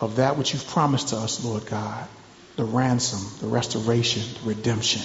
of 0.00 0.16
that 0.16 0.38
which 0.38 0.54
you've 0.54 0.66
promised 0.66 1.08
to 1.08 1.16
us, 1.16 1.44
Lord 1.44 1.66
God, 1.66 2.08
the 2.56 2.64
ransom, 2.64 3.20
the 3.40 3.46
restoration, 3.46 4.22
the 4.42 4.48
redemption, 4.48 5.02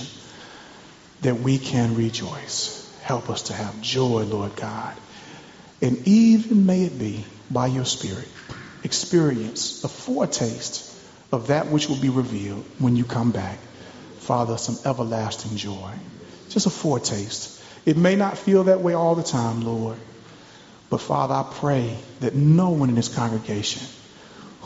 that 1.21 1.39
we 1.39 1.57
can 1.57 1.95
rejoice. 1.95 2.83
Help 3.03 3.29
us 3.29 3.43
to 3.43 3.53
have 3.53 3.81
joy, 3.81 4.23
Lord 4.23 4.55
God. 4.55 4.95
And 5.81 6.07
even 6.07 6.65
may 6.65 6.83
it 6.83 6.99
be 6.99 7.25
by 7.49 7.67
your 7.67 7.85
Spirit, 7.85 8.27
experience 8.83 9.83
a 9.83 9.87
foretaste 9.87 10.93
of 11.31 11.47
that 11.47 11.67
which 11.67 11.87
will 11.89 12.01
be 12.01 12.09
revealed 12.09 12.65
when 12.79 12.95
you 12.95 13.03
come 13.03 13.31
back. 13.31 13.59
Father, 14.19 14.57
some 14.57 14.77
everlasting 14.85 15.57
joy. 15.57 15.93
Just 16.49 16.65
a 16.65 16.69
foretaste. 16.69 17.63
It 17.85 17.95
may 17.95 18.15
not 18.15 18.37
feel 18.37 18.65
that 18.65 18.81
way 18.81 18.93
all 18.93 19.15
the 19.15 19.23
time, 19.23 19.61
Lord. 19.61 19.97
But 20.89 20.99
Father, 20.99 21.33
I 21.33 21.45
pray 21.49 21.97
that 22.19 22.35
no 22.35 22.71
one 22.71 22.89
in 22.89 22.95
this 22.95 23.13
congregation 23.13 23.85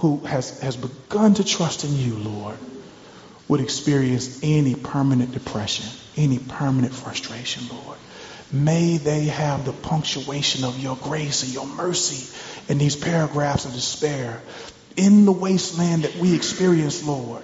who 0.01 0.17
has, 0.25 0.59
has 0.61 0.75
begun 0.75 1.35
to 1.35 1.43
trust 1.43 1.83
in 1.83 1.95
you, 1.95 2.15
Lord, 2.15 2.57
would 3.47 3.61
experience 3.61 4.39
any 4.41 4.73
permanent 4.73 5.31
depression, 5.31 5.85
any 6.17 6.39
permanent 6.39 6.93
frustration, 6.93 7.63
Lord. 7.69 7.99
May 8.51 8.97
they 8.97 9.25
have 9.25 9.63
the 9.63 9.73
punctuation 9.73 10.65
of 10.65 10.79
your 10.79 10.95
grace 10.95 11.43
and 11.43 11.53
your 11.53 11.67
mercy 11.67 12.35
in 12.67 12.79
these 12.79 12.95
paragraphs 12.95 13.65
of 13.65 13.73
despair. 13.73 14.41
In 14.97 15.25
the 15.25 15.31
wasteland 15.31 16.03
that 16.03 16.15
we 16.15 16.35
experience, 16.35 17.03
Lord, 17.05 17.43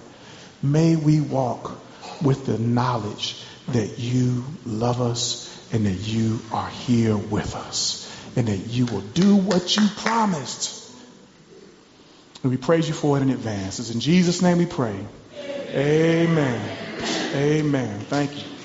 may 0.63 0.96
we 0.96 1.22
walk 1.22 1.80
with 2.24 2.48
the 2.48 2.58
knowledge 2.58 3.39
that 3.67 4.00
you 4.00 4.43
love 4.65 5.00
us 5.00 5.46
and 5.72 5.86
that 5.86 6.08
you 6.08 6.39
are 6.52 6.70
here 6.70 7.15
with 7.15 7.56
us 7.56 8.12
and 8.36 8.48
that 8.48 8.67
you 8.67 8.88
will 8.88 9.02
do 9.02 9.36
what 9.36 9.78
you 9.78 9.88
promised. 9.98 10.87
And 12.43 12.52
we 12.52 12.58
praise 12.58 12.88
you 12.88 12.93
for 12.93 13.17
it 13.17 13.21
in 13.23 13.30
advance. 13.30 13.80
It's 13.80 13.91
in 13.91 14.00
Jesus' 14.00 14.41
name 14.41 14.60
we 14.60 14.65
pray. 14.65 15.08
Amen. 15.76 16.62
Amen. 17.36 18.00
Thank 18.02 18.38
you. 18.38 18.57